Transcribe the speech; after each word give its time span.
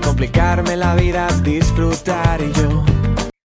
complicarme 0.00 0.76
la 0.76 0.94
vida, 0.94 1.26
disfrutar 1.42 2.40
y 2.40 2.52
yo 2.52 2.91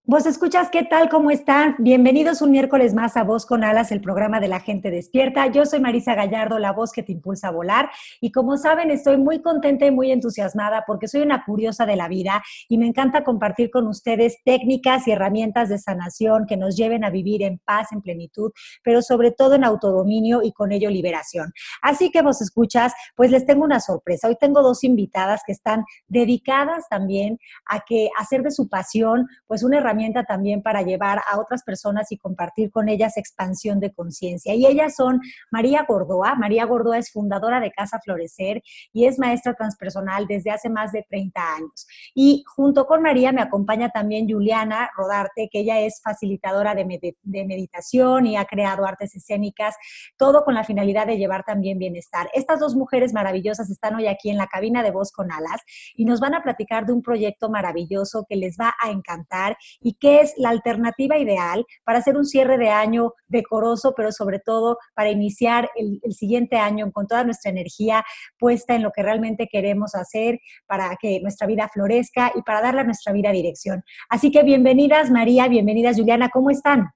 Vos 0.09 0.25
escuchas, 0.25 0.69
¿qué 0.71 0.83
tal? 0.83 1.09
¿Cómo 1.09 1.31
están? 1.31 1.75
Bienvenidos 1.79 2.41
un 2.41 2.51
miércoles 2.51 2.93
más 2.93 3.17
a 3.17 3.25
Voz 3.25 3.45
con 3.45 3.65
Alas, 3.65 3.91
el 3.91 3.99
programa 3.99 4.39
de 4.39 4.47
la 4.47 4.61
gente 4.61 4.89
despierta. 4.89 5.47
Yo 5.47 5.65
soy 5.65 5.81
Marisa 5.81 6.15
Gallardo, 6.15 6.59
la 6.59 6.71
voz 6.71 6.93
que 6.93 7.03
te 7.03 7.11
impulsa 7.11 7.49
a 7.49 7.51
volar. 7.51 7.89
Y 8.21 8.31
como 8.31 8.55
saben, 8.55 8.89
estoy 8.89 9.17
muy 9.17 9.41
contenta 9.41 9.85
y 9.85 9.91
muy 9.91 10.13
entusiasmada 10.13 10.85
porque 10.87 11.09
soy 11.09 11.23
una 11.23 11.43
curiosa 11.43 11.85
de 11.85 11.97
la 11.97 12.07
vida 12.07 12.41
y 12.69 12.77
me 12.77 12.87
encanta 12.87 13.25
compartir 13.25 13.69
con 13.69 13.85
ustedes 13.85 14.37
técnicas 14.45 15.05
y 15.09 15.11
herramientas 15.11 15.67
de 15.67 15.77
sanación 15.77 16.45
que 16.45 16.55
nos 16.55 16.77
lleven 16.77 17.03
a 17.03 17.09
vivir 17.09 17.43
en 17.43 17.57
paz, 17.57 17.91
en 17.91 18.01
plenitud, 18.01 18.53
pero 18.85 19.01
sobre 19.01 19.31
todo 19.31 19.55
en 19.55 19.65
autodominio 19.65 20.41
y 20.41 20.53
con 20.53 20.71
ello 20.71 20.89
liberación. 20.89 21.51
Así 21.81 22.11
que 22.11 22.21
vos 22.21 22.41
escuchas, 22.41 22.93
pues 23.17 23.29
les 23.29 23.45
tengo 23.45 23.65
una 23.65 23.81
sorpresa. 23.81 24.29
Hoy 24.29 24.37
tengo 24.39 24.61
dos 24.61 24.85
invitadas 24.85 25.41
que 25.45 25.51
están 25.51 25.83
dedicadas 26.07 26.87
también 26.89 27.39
a 27.65 27.81
que 27.81 28.09
hacer 28.17 28.41
de 28.41 28.51
su 28.51 28.69
pasión, 28.69 29.27
pues 29.47 29.63
una 29.63 29.79
herramienta 29.79 29.96
también 30.27 30.61
para 30.61 30.81
llevar 30.81 31.21
a 31.29 31.39
otras 31.39 31.63
personas 31.63 32.11
y 32.11 32.17
compartir 32.17 32.71
con 32.71 32.89
ellas 32.89 33.17
expansión 33.17 33.79
de 33.79 33.93
conciencia. 33.93 34.53
Y 34.53 34.65
ellas 34.65 34.95
son 34.95 35.21
María 35.51 35.85
Gordoa. 35.87 36.35
María 36.35 36.65
Gordoa 36.65 36.97
es 36.97 37.11
fundadora 37.11 37.59
de 37.59 37.71
Casa 37.71 37.99
Florecer 37.99 38.61
y 38.93 39.05
es 39.05 39.19
maestra 39.19 39.53
transpersonal 39.53 40.27
desde 40.27 40.51
hace 40.51 40.69
más 40.69 40.91
de 40.91 41.05
30 41.09 41.41
años. 41.55 41.87
Y 42.13 42.43
junto 42.45 42.85
con 42.85 43.01
María 43.01 43.31
me 43.31 43.41
acompaña 43.41 43.89
también 43.89 44.29
Juliana 44.29 44.89
Rodarte, 44.95 45.49
que 45.51 45.59
ella 45.59 45.79
es 45.79 46.01
facilitadora 46.03 46.75
de, 46.75 47.15
de 47.23 47.45
meditación 47.45 48.25
y 48.25 48.37
ha 48.37 48.45
creado 48.45 48.85
artes 48.85 49.15
escénicas, 49.15 49.75
todo 50.17 50.43
con 50.43 50.53
la 50.53 50.63
finalidad 50.63 51.07
de 51.07 51.17
llevar 51.17 51.43
también 51.43 51.79
bienestar. 51.79 52.29
Estas 52.33 52.59
dos 52.59 52.75
mujeres 52.75 53.13
maravillosas 53.13 53.69
están 53.69 53.95
hoy 53.95 54.07
aquí 54.07 54.29
en 54.29 54.37
la 54.37 54.47
cabina 54.47 54.83
de 54.83 54.91
Voz 54.91 55.11
con 55.11 55.31
Alas 55.31 55.61
y 55.95 56.05
nos 56.05 56.19
van 56.19 56.35
a 56.35 56.43
platicar 56.43 56.85
de 56.85 56.93
un 56.93 57.01
proyecto 57.01 57.49
maravilloso 57.49 58.25
que 58.27 58.35
les 58.35 58.57
va 58.57 58.73
a 58.81 58.91
encantar 58.91 59.57
y 59.87 59.93
qué 59.93 60.19
es 60.19 60.33
la 60.35 60.49
alternativa 60.49 61.17
ideal 61.17 61.65
para 61.85 61.99
hacer 61.99 62.17
un 62.17 62.25
cierre 62.25 62.57
de 62.57 62.67
año 62.67 63.13
decoroso, 63.25 63.93
pero 63.95 64.11
sobre 64.11 64.39
todo 64.39 64.77
para 64.93 65.09
iniciar 65.09 65.69
el, 65.77 66.01
siguiente 66.13 66.57
año 66.57 66.91
con 66.91 67.07
toda 67.07 67.23
nuestra 67.23 67.51
energía 67.51 68.03
puesta 68.37 68.75
en 68.75 68.83
lo 68.83 68.91
que 68.91 69.01
realmente 69.01 69.47
queremos 69.49 69.95
hacer 69.95 70.39
para 70.65 70.97
que 70.99 71.21
nuestra 71.21 71.47
vida 71.47 71.69
florezca 71.73 72.33
y 72.35 72.41
para 72.41 72.61
darle 72.61 72.81
a 72.81 72.83
nuestra 72.83 73.13
vida 73.13 73.31
dirección. 73.31 73.81
Así 74.09 74.29
que 74.29 74.43
bienvenidas 74.43 75.09
María, 75.09 75.47
bienvenidas 75.47 75.95
Juliana, 75.95 76.27
¿cómo 76.33 76.49
están? 76.49 76.87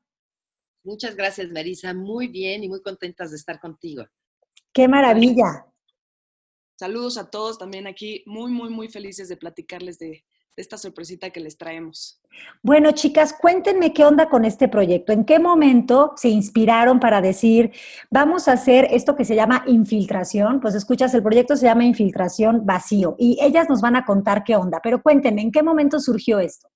Muchas 0.84 1.16
gracias 1.16 1.50
Marisa, 1.50 1.94
muy 1.94 2.28
bien 2.28 2.66
y 2.66 2.68
muy 2.68 2.82
contentas 2.82 3.32
de 3.32 3.38
estar 3.38 3.62
contigo. 3.62 4.04
Qué 4.74 4.90
maravilla. 4.90 5.66
Saludos 6.78 7.18
a 7.18 7.30
todos 7.30 7.58
también 7.58 7.88
aquí, 7.88 8.22
muy, 8.26 8.52
muy, 8.52 8.70
muy 8.70 8.90
felices 8.90 9.30
de 9.30 9.38
platicarles 9.38 9.98
de, 9.98 10.26
esta 10.56 10.78
sorpresita 10.78 11.30
que 11.30 11.40
les 11.40 11.58
traemos. 11.58 12.22
Bueno, 12.62 12.92
chicas, 12.92 13.34
cuéntenme 13.34 13.94
qué 13.94 14.06
onda 14.06 14.30
con 14.30 14.46
este 14.46 14.68
proyecto. 14.68 15.14
¿En 15.14 15.26
qué 15.26 15.40
momento 15.40 16.14
se 16.16 16.30
inspiraron 16.30 17.00
para 17.00 17.22
decir, 17.22 17.72
vamos 18.10 18.48
a 18.48 18.54
hacer 18.54 18.88
esto 18.92 19.16
que 19.16 19.26
se 19.26 19.36
llama 19.36 19.64
infiltración? 19.68 20.60
Pues 20.60 20.76
escuchas, 20.76 21.14
el 21.14 21.24
proyecto 21.24 21.56
se 21.56 21.66
llama 21.66 21.86
infiltración 21.86 22.66
vacío 22.66 23.16
y 23.18 23.38
ellas 23.42 23.70
nos 23.70 23.82
van 23.82 23.96
a 23.96 24.06
contar 24.06 24.44
qué 24.44 24.56
onda, 24.56 24.80
pero 24.84 25.02
cuéntenme, 25.02 25.42
¿en 25.42 25.52
qué 25.52 25.64
momento 25.64 26.00
surgió 26.00 26.40
esto? 26.40 26.70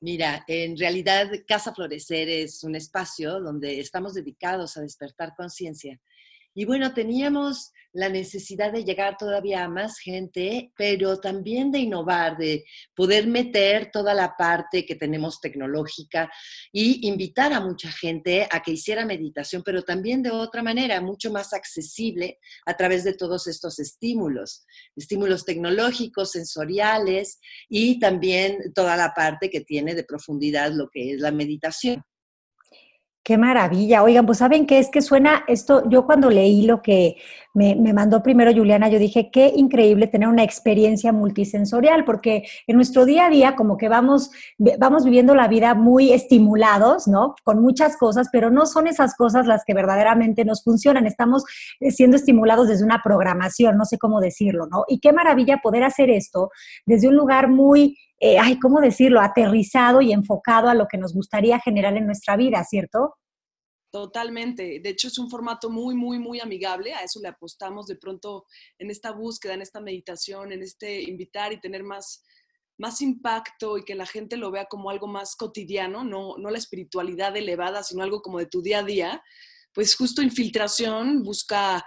Mira, 0.00 0.44
en 0.46 0.76
realidad 0.76 1.30
Casa 1.48 1.74
Florecer 1.74 2.28
es 2.28 2.62
un 2.62 2.74
espacio 2.74 3.40
donde 3.40 3.80
estamos 3.80 4.12
dedicados 4.12 4.76
a 4.76 4.82
despertar 4.82 5.34
conciencia 5.34 5.98
y 6.58 6.64
bueno, 6.64 6.94
teníamos 6.94 7.74
la 7.92 8.08
necesidad 8.08 8.72
de 8.72 8.82
llegar 8.82 9.18
todavía 9.18 9.62
a 9.62 9.68
más 9.68 9.98
gente, 9.98 10.72
pero 10.74 11.20
también 11.20 11.70
de 11.70 11.80
innovar, 11.80 12.38
de 12.38 12.64
poder 12.94 13.26
meter 13.26 13.90
toda 13.92 14.14
la 14.14 14.34
parte 14.38 14.86
que 14.86 14.94
tenemos 14.94 15.38
tecnológica 15.38 16.30
y 16.72 17.06
invitar 17.06 17.52
a 17.52 17.60
mucha 17.60 17.92
gente 17.92 18.48
a 18.50 18.62
que 18.62 18.72
hiciera 18.72 19.04
meditación, 19.04 19.62
pero 19.62 19.82
también 19.82 20.22
de 20.22 20.30
otra 20.30 20.62
manera, 20.62 20.98
mucho 21.02 21.30
más 21.30 21.52
accesible 21.52 22.38
a 22.64 22.74
través 22.74 23.04
de 23.04 23.12
todos 23.12 23.46
estos 23.48 23.78
estímulos, 23.78 24.64
estímulos 24.96 25.44
tecnológicos, 25.44 26.30
sensoriales 26.32 27.38
y 27.68 27.98
también 27.98 28.72
toda 28.74 28.96
la 28.96 29.12
parte 29.12 29.50
que 29.50 29.60
tiene 29.60 29.94
de 29.94 30.04
profundidad 30.04 30.72
lo 30.72 30.88
que 30.88 31.12
es 31.12 31.20
la 31.20 31.32
meditación. 31.32 32.02
Qué 33.26 33.36
maravilla. 33.36 34.04
Oigan, 34.04 34.24
pues 34.24 34.38
saben 34.38 34.68
qué 34.68 34.78
es 34.78 34.88
que 34.88 35.02
suena 35.02 35.42
esto, 35.48 35.82
yo 35.90 36.06
cuando 36.06 36.30
leí 36.30 36.62
lo 36.62 36.80
que 36.80 37.16
me, 37.54 37.74
mandó 37.92 38.22
primero 38.22 38.52
Juliana, 38.52 38.88
yo 38.88 39.00
dije, 39.00 39.30
qué 39.32 39.52
increíble 39.56 40.06
tener 40.06 40.28
una 40.28 40.44
experiencia 40.44 41.10
multisensorial, 41.10 42.04
porque 42.04 42.44
en 42.68 42.76
nuestro 42.76 43.04
día 43.04 43.26
a 43.26 43.30
día 43.30 43.56
como 43.56 43.78
que 43.78 43.88
vamos, 43.88 44.30
vamos 44.78 45.04
viviendo 45.04 45.34
la 45.34 45.48
vida 45.48 45.74
muy 45.74 46.12
estimulados, 46.12 47.08
¿no? 47.08 47.34
Con 47.42 47.60
muchas 47.60 47.96
cosas, 47.96 48.28
pero 48.30 48.50
no 48.50 48.64
son 48.64 48.86
esas 48.86 49.16
cosas 49.16 49.44
las 49.48 49.64
que 49.64 49.74
verdaderamente 49.74 50.44
nos 50.44 50.62
funcionan. 50.62 51.04
Estamos 51.04 51.42
eh, 51.80 51.90
siendo 51.90 52.16
estimulados 52.16 52.68
desde 52.68 52.84
una 52.84 53.00
programación, 53.02 53.76
no 53.76 53.86
sé 53.86 53.98
cómo 53.98 54.20
decirlo, 54.20 54.68
¿no? 54.70 54.84
Y 54.86 55.00
qué 55.00 55.12
maravilla 55.12 55.58
poder 55.60 55.82
hacer 55.82 56.10
esto 56.10 56.50
desde 56.84 57.08
un 57.08 57.16
lugar 57.16 57.48
muy 57.48 57.98
eh, 58.18 58.38
ay, 58.38 58.58
¿cómo 58.58 58.80
decirlo?, 58.80 59.20
aterrizado 59.20 60.00
y 60.00 60.12
enfocado 60.12 60.68
a 60.68 60.74
lo 60.74 60.86
que 60.88 60.98
nos 60.98 61.12
gustaría 61.12 61.60
generar 61.60 61.96
en 61.96 62.06
nuestra 62.06 62.36
vida, 62.36 62.64
¿cierto? 62.64 63.16
Totalmente. 63.90 64.80
De 64.82 64.90
hecho, 64.90 65.08
es 65.08 65.18
un 65.18 65.30
formato 65.30 65.70
muy, 65.70 65.94
muy, 65.94 66.18
muy 66.18 66.40
amigable. 66.40 66.94
A 66.94 67.02
eso 67.02 67.20
le 67.20 67.28
apostamos 67.28 67.86
de 67.86 67.96
pronto 67.96 68.44
en 68.78 68.90
esta 68.90 69.12
búsqueda, 69.12 69.54
en 69.54 69.62
esta 69.62 69.80
meditación, 69.80 70.52
en 70.52 70.62
este 70.62 71.02
invitar 71.02 71.52
y 71.52 71.60
tener 71.60 71.82
más, 71.82 72.22
más 72.78 73.00
impacto 73.00 73.78
y 73.78 73.84
que 73.84 73.94
la 73.94 74.06
gente 74.06 74.36
lo 74.36 74.50
vea 74.50 74.66
como 74.66 74.90
algo 74.90 75.06
más 75.06 75.36
cotidiano, 75.36 76.04
no, 76.04 76.36
no 76.36 76.50
la 76.50 76.58
espiritualidad 76.58 77.36
elevada, 77.36 77.82
sino 77.82 78.02
algo 78.02 78.22
como 78.22 78.38
de 78.38 78.46
tu 78.46 78.60
día 78.60 78.80
a 78.80 78.84
día. 78.84 79.22
Pues 79.72 79.94
justo 79.94 80.22
infiltración 80.22 81.22
busca 81.22 81.84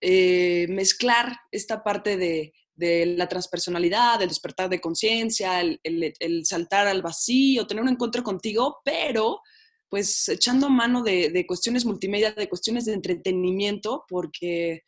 eh, 0.00 0.66
mezclar 0.68 1.36
esta 1.50 1.82
parte 1.82 2.16
de, 2.16 2.52
de 2.76 3.06
la 3.06 3.28
transpersonalidad, 3.28 4.18
del 4.18 4.28
despertar 4.28 4.68
de 4.68 4.80
conciencia, 4.80 5.60
el, 5.60 6.44
saltar 6.44 6.86
al 6.86 7.02
vacío, 7.02 7.66
tener 7.66 7.82
un 7.82 7.90
encuentro 7.90 8.22
contigo, 8.22 8.78
pero 8.84 9.40
pues 9.88 10.28
echando 10.28 10.68
mano 10.68 11.02
de, 11.02 11.44
cuestiones 11.46 11.84
multimedia, 11.84 12.32
de 12.32 12.48
cuestiones 12.48 12.84
de 12.84 12.94
entretenimiento, 12.94 14.04
porque 14.08 14.82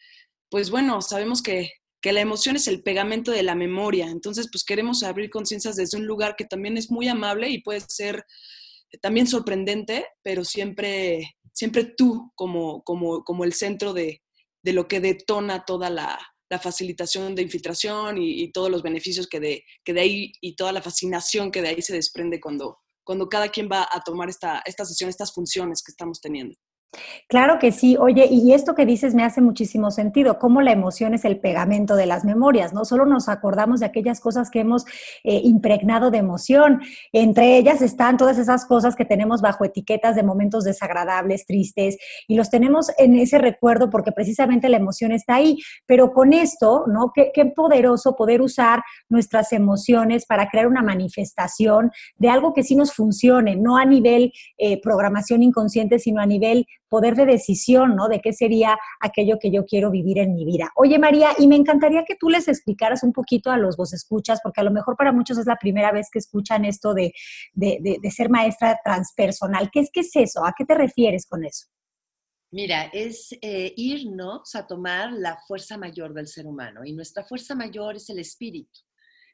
pues 0.50 0.70
bueno, 0.70 1.00
sabemos 1.00 1.42
que, 1.42 1.70
que, 2.00 2.12
la 2.12 2.20
emoción 2.20 2.56
es 2.56 2.66
el 2.66 2.82
pegamento 2.82 3.30
de 3.30 3.42
la 3.42 3.54
memoria, 3.54 4.06
entonces 4.06 4.48
pues 4.50 4.64
queremos 4.64 5.02
abrir 5.02 5.30
conciencias 5.30 5.76
desde 5.76 5.98
un 5.98 6.06
lugar 6.06 6.34
que 6.36 6.44
también 6.44 6.76
es 6.76 6.90
muy 6.90 7.08
amable 7.08 7.50
y 7.50 7.62
puede 7.62 7.80
ser 7.88 8.24
también 9.00 9.26
sorprendente, 9.26 10.06
pero 10.22 10.44
siempre, 10.44 11.36
siempre 11.52 11.84
tú 11.84 12.32
como, 12.34 12.82
como, 12.82 13.22
como 13.22 13.44
el 13.44 13.52
centro 13.52 13.92
de, 13.92 14.22
de 14.62 14.72
lo 14.72 14.88
que 14.88 15.00
detona 15.00 15.64
toda 15.64 15.90
la, 15.90 16.18
la 16.48 16.58
facilitación 16.58 17.34
de 17.34 17.42
infiltración 17.42 18.18
y, 18.18 18.50
todos 18.52 18.70
los 18.70 18.82
beneficios 18.82 19.26
que 19.26 19.40
de, 19.40 19.64
que 19.84 19.92
de 19.92 20.00
ahí 20.00 20.32
y 20.40 20.54
toda 20.54 20.72
la 20.72 20.82
fascinación 20.82 21.50
que 21.50 21.62
de 21.62 21.68
ahí 21.68 21.82
se 21.82 21.94
desprende 21.94 22.40
cuando, 22.40 22.78
cuando 23.04 23.28
cada 23.28 23.48
quien 23.48 23.68
va 23.70 23.88
a 23.90 24.00
tomar 24.02 24.28
esta, 24.28 24.62
esta 24.64 24.84
sesión, 24.84 25.10
estas 25.10 25.32
funciones 25.32 25.82
que 25.82 25.92
estamos 25.92 26.20
teniendo. 26.20 26.56
Claro 27.28 27.58
que 27.58 27.72
sí. 27.72 27.96
Oye, 27.98 28.26
y 28.30 28.52
esto 28.52 28.74
que 28.74 28.86
dices 28.86 29.14
me 29.14 29.24
hace 29.24 29.40
muchísimo 29.40 29.90
sentido, 29.90 30.38
cómo 30.38 30.62
la 30.62 30.72
emoción 30.72 31.14
es 31.14 31.24
el 31.24 31.38
pegamento 31.40 31.96
de 31.96 32.06
las 32.06 32.24
memorias, 32.24 32.72
¿no? 32.72 32.84
Solo 32.84 33.04
nos 33.04 33.28
acordamos 33.28 33.80
de 33.80 33.86
aquellas 33.86 34.20
cosas 34.20 34.50
que 34.50 34.60
hemos 34.60 34.84
eh, 35.24 35.40
impregnado 35.44 36.10
de 36.10 36.18
emoción. 36.18 36.80
Entre 37.12 37.58
ellas 37.58 37.82
están 37.82 38.16
todas 38.16 38.38
esas 38.38 38.64
cosas 38.64 38.96
que 38.96 39.04
tenemos 39.04 39.42
bajo 39.42 39.64
etiquetas 39.64 40.16
de 40.16 40.22
momentos 40.22 40.64
desagradables, 40.64 41.46
tristes, 41.46 41.98
y 42.28 42.36
los 42.36 42.50
tenemos 42.50 42.90
en 42.98 43.16
ese 43.16 43.38
recuerdo 43.38 43.90
porque 43.90 44.12
precisamente 44.12 44.68
la 44.68 44.76
emoción 44.76 45.12
está 45.12 45.36
ahí. 45.36 45.58
Pero 45.86 46.12
con 46.12 46.32
esto, 46.32 46.84
¿no? 46.86 47.12
Qué, 47.14 47.30
poderoso 47.54 48.16
poder 48.16 48.42
usar 48.42 48.82
nuestras 49.08 49.52
emociones 49.52 50.26
para 50.26 50.48
crear 50.48 50.66
una 50.66 50.82
manifestación 50.82 51.90
de 52.16 52.28
algo 52.28 52.52
que 52.52 52.62
sí 52.62 52.74
nos 52.76 52.92
funcione, 52.92 53.56
no 53.56 53.76
a 53.76 53.84
nivel 53.84 54.32
eh, 54.58 54.80
programación 54.80 55.42
inconsciente, 55.42 55.98
sino 55.98 56.20
a 56.20 56.26
nivel 56.26 56.66
poder 56.88 57.14
de 57.14 57.26
decisión, 57.26 57.96
¿no? 57.96 58.08
De 58.08 58.20
qué 58.20 58.32
sería 58.32 58.78
aquello 59.00 59.38
que 59.40 59.50
yo 59.50 59.64
quiero 59.64 59.90
vivir 59.90 60.18
en 60.18 60.34
mi 60.34 60.44
vida. 60.44 60.70
Oye, 60.76 60.98
María, 60.98 61.30
y 61.38 61.46
me 61.46 61.56
encantaría 61.56 62.04
que 62.04 62.16
tú 62.16 62.28
les 62.30 62.48
explicaras 62.48 63.02
un 63.02 63.12
poquito 63.12 63.50
a 63.50 63.56
los 63.56 63.76
vos 63.76 63.92
escuchas, 63.92 64.40
porque 64.42 64.60
a 64.60 64.64
lo 64.64 64.70
mejor 64.70 64.96
para 64.96 65.12
muchos 65.12 65.38
es 65.38 65.46
la 65.46 65.56
primera 65.56 65.92
vez 65.92 66.08
que 66.10 66.18
escuchan 66.18 66.64
esto 66.64 66.94
de, 66.94 67.12
de 67.54 68.10
ser 68.10 68.30
maestra 68.30 68.78
transpersonal. 68.84 69.70
¿Qué 69.70 69.80
es, 69.80 69.90
¿Qué 69.92 70.00
es 70.00 70.14
eso? 70.16 70.44
¿A 70.44 70.54
qué 70.56 70.64
te 70.64 70.74
refieres 70.74 71.26
con 71.26 71.44
eso? 71.44 71.66
Mira, 72.52 72.84
es 72.92 73.36
eh, 73.42 73.74
irnos 73.76 74.54
a 74.54 74.66
tomar 74.66 75.12
la 75.12 75.36
fuerza 75.46 75.76
mayor 75.76 76.14
del 76.14 76.28
ser 76.28 76.46
humano 76.46 76.84
y 76.84 76.92
nuestra 76.92 77.24
fuerza 77.24 77.54
mayor 77.54 77.96
es 77.96 78.08
el 78.08 78.20
espíritu 78.20 78.80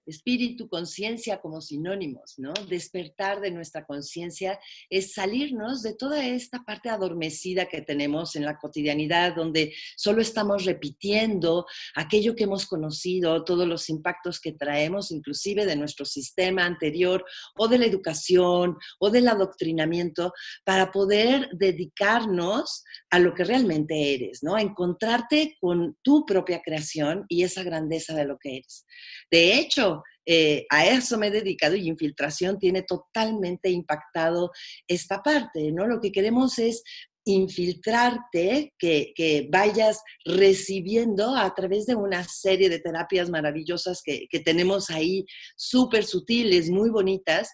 espíritu, 0.07 0.69
conciencia 0.69 1.41
como 1.41 1.61
sinónimos, 1.61 2.35
¿no? 2.39 2.53
Despertar 2.69 3.41
de 3.41 3.51
nuestra 3.51 3.85
conciencia 3.85 4.59
es 4.91 5.15
salirnos 5.15 5.83
de 5.83 5.95
toda 5.95 6.27
esta 6.27 6.63
parte 6.65 6.89
adormecida 6.89 7.67
que 7.67 7.83
tenemos 7.83 8.37
en 8.37 8.45
la 8.45 8.59
cotidianidad, 8.59 9.35
donde 9.35 9.75
solo 9.97 10.23
estamos 10.23 10.65
repitiendo 10.65 11.67
aquello 11.95 12.35
que 12.35 12.45
hemos 12.45 12.67
conocido, 12.67 13.45
todos 13.45 13.67
los 13.67 13.89
impactos 13.89 14.41
que 14.41 14.53
traemos, 14.53 15.11
inclusive 15.11 15.67
de 15.67 15.77
nuestro 15.77 16.05
sistema 16.05 16.65
anterior 16.65 17.25
o 17.57 17.69
de 17.69 17.79
la 17.79 17.87
educación 17.87 18.77
o 18.99 19.11
del 19.11 19.29
adoctrinamiento, 19.29 20.33
para 20.65 20.91
poder 20.91 21.49
dedicarnos 21.53 22.85
a 23.11 23.19
lo 23.19 23.35
que 23.35 23.45
realmente 23.45 24.15
eres, 24.15 24.43
¿no? 24.43 24.55
A 24.55 24.63
encontrarte 24.63 25.57
con 25.61 25.97
tu 26.03 26.25
propia 26.25 26.63
creación 26.63 27.25
y 27.29 27.43
esa 27.43 27.63
grandeza 27.63 28.15
de 28.15 28.25
lo 28.25 28.39
que 28.39 28.59
eres. 28.59 28.87
De 29.31 29.55
hecho, 29.59 29.92
eh, 30.27 30.67
a 30.71 30.87
eso 30.87 31.19
me 31.19 31.29
he 31.29 31.31
dedicado 31.31 31.75
y 31.77 31.89
infiltración 31.89 32.59
tiene 32.59 32.83
totalmente 32.83 33.71
impactado 33.71 34.51
esta 34.87 35.23
parte, 35.23 35.73
¿no? 35.73 35.87
Lo 35.87 36.01
que 36.01 36.13
queremos 36.13 36.59
es 36.59 36.83
infiltrarte, 37.25 38.75
que, 38.79 39.49
vayas 39.51 40.03
recibiendo 40.25 41.37
a 41.37 41.55
través 41.55 41.87
de 41.87 41.95
una 41.95 42.25
serie 42.25 42.69
de 42.69 42.81
terapias 42.81 43.31
maravillosas 43.31 44.03
que, 44.03 44.27
que 44.29 44.41
tenemos 44.41 44.91
ahí, 44.91 45.25
súper 45.57 46.05
sutiles, 46.05 46.69
muy 46.71 46.91
bonitas, 46.91 47.51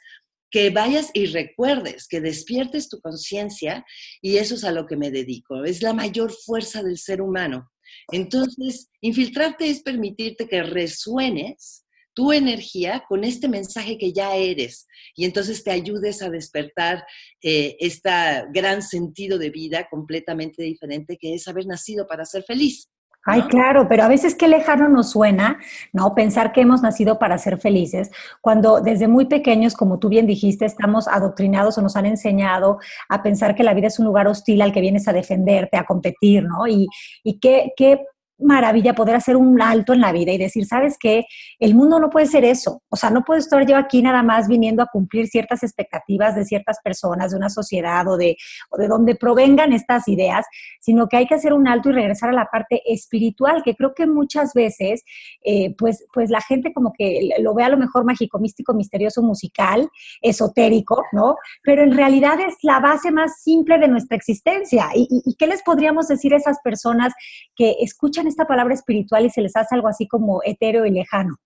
que 0.50 0.70
vayas 0.70 1.10
y 1.12 1.26
recuerdes, 1.26 2.08
que 2.08 2.20
despiertes 2.20 2.88
tu 2.88 3.00
conciencia 3.00 3.84
y 4.22 4.38
eso 4.38 4.54
es 4.54 4.64
a 4.64 4.72
lo 4.72 4.86
que 4.86 4.96
me 4.96 5.10
dedico. 5.10 5.64
Es 5.64 5.82
la 5.82 5.92
mayor 5.92 6.32
fuerza 6.32 6.82
del 6.82 6.98
ser 6.98 7.20
humano. 7.20 7.70
Entonces, 8.10 8.88
infiltrarte 9.00 9.68
es 9.68 9.82
permitirte 9.82 10.48
que 10.48 10.62
resuenes 10.62 11.84
tu 12.18 12.32
energía 12.32 13.04
con 13.08 13.22
este 13.22 13.46
mensaje 13.46 13.96
que 13.96 14.12
ya 14.12 14.34
eres 14.34 14.88
y 15.14 15.24
entonces 15.24 15.62
te 15.62 15.70
ayudes 15.70 16.20
a 16.20 16.28
despertar 16.28 17.04
eh, 17.40 17.76
este 17.78 18.10
gran 18.52 18.82
sentido 18.82 19.38
de 19.38 19.50
vida 19.50 19.86
completamente 19.88 20.64
diferente 20.64 21.16
que 21.16 21.34
es 21.34 21.46
haber 21.46 21.66
nacido 21.66 22.08
para 22.08 22.24
ser 22.24 22.42
feliz. 22.42 22.90
Ay, 23.24 23.42
claro, 23.42 23.86
pero 23.88 24.02
a 24.02 24.08
veces 24.08 24.34
qué 24.34 24.48
lejano 24.48 24.88
nos 24.88 25.12
suena, 25.12 25.60
¿no? 25.92 26.12
Pensar 26.16 26.52
que 26.52 26.62
hemos 26.62 26.82
nacido 26.82 27.20
para 27.20 27.38
ser 27.38 27.58
felices, 27.58 28.10
cuando 28.40 28.80
desde 28.80 29.06
muy 29.06 29.26
pequeños, 29.26 29.74
como 29.74 30.00
tú 30.00 30.08
bien 30.08 30.26
dijiste, 30.26 30.64
estamos 30.64 31.06
adoctrinados 31.06 31.78
o 31.78 31.82
nos 31.82 31.94
han 31.94 32.06
enseñado 32.06 32.78
a 33.08 33.22
pensar 33.22 33.54
que 33.54 33.62
la 33.62 33.74
vida 33.74 33.86
es 33.86 34.00
un 34.00 34.06
lugar 34.06 34.26
hostil 34.26 34.60
al 34.60 34.72
que 34.72 34.80
vienes 34.80 35.06
a 35.06 35.12
defenderte, 35.12 35.76
a 35.76 35.84
competir, 35.84 36.42
¿no? 36.42 36.66
Y, 36.66 36.88
y 37.22 37.38
qué, 37.38 37.72
qué 37.76 38.00
maravilla 38.38 38.94
poder 38.94 39.16
hacer 39.16 39.36
un 39.36 39.60
alto 39.60 39.92
en 39.92 40.00
la 40.00 40.12
vida 40.12 40.32
y 40.32 40.38
decir, 40.38 40.64
¿sabes 40.64 40.96
qué? 40.98 41.24
El 41.58 41.74
mundo 41.74 41.98
no 41.98 42.08
puede 42.08 42.26
ser 42.26 42.44
eso. 42.44 42.82
O 42.88 42.96
sea, 42.96 43.10
no 43.10 43.24
puedo 43.24 43.38
estar 43.40 43.66
yo 43.66 43.76
aquí 43.76 44.00
nada 44.00 44.22
más 44.22 44.48
viniendo 44.48 44.82
a 44.82 44.86
cumplir 44.86 45.26
ciertas 45.26 45.62
expectativas 45.62 46.36
de 46.36 46.44
ciertas 46.44 46.78
personas, 46.82 47.32
de 47.32 47.36
una 47.36 47.50
sociedad 47.50 48.06
o 48.06 48.16
de, 48.16 48.36
o 48.70 48.78
de 48.78 48.86
donde 48.86 49.16
provengan 49.16 49.72
estas 49.72 50.06
ideas, 50.08 50.46
sino 50.80 51.08
que 51.08 51.16
hay 51.16 51.26
que 51.26 51.34
hacer 51.34 51.52
un 51.52 51.66
alto 51.66 51.90
y 51.90 51.92
regresar 51.92 52.30
a 52.30 52.32
la 52.32 52.46
parte 52.46 52.82
espiritual, 52.86 53.62
que 53.64 53.74
creo 53.74 53.92
que 53.94 54.06
muchas 54.06 54.54
veces, 54.54 55.04
eh, 55.44 55.74
pues, 55.76 56.04
pues 56.12 56.30
la 56.30 56.40
gente 56.40 56.72
como 56.72 56.92
que 56.96 57.30
lo 57.40 57.54
ve 57.54 57.64
a 57.64 57.68
lo 57.68 57.76
mejor 57.76 58.04
mágico, 58.04 58.38
místico, 58.38 58.72
misterioso, 58.72 59.22
musical, 59.22 59.88
esotérico, 60.22 61.04
¿no? 61.12 61.36
Pero 61.62 61.82
en 61.82 61.92
realidad 61.92 62.38
es 62.40 62.54
la 62.62 62.78
base 62.78 63.10
más 63.10 63.42
simple 63.42 63.78
de 63.78 63.88
nuestra 63.88 64.16
existencia. 64.16 64.86
¿Y, 64.94 65.08
y 65.24 65.34
qué 65.34 65.46
les 65.46 65.62
podríamos 65.62 66.06
decir 66.06 66.34
a 66.34 66.36
esas 66.36 66.58
personas 66.62 67.12
que 67.56 67.76
escuchan 67.80 68.27
esta 68.28 68.46
palabra 68.46 68.74
espiritual 68.74 69.26
y 69.26 69.30
se 69.30 69.42
les 69.42 69.56
hace 69.56 69.74
algo 69.74 69.88
así 69.88 70.06
como 70.06 70.40
etéreo 70.44 70.86
y 70.86 70.90
lejano. 70.90 71.36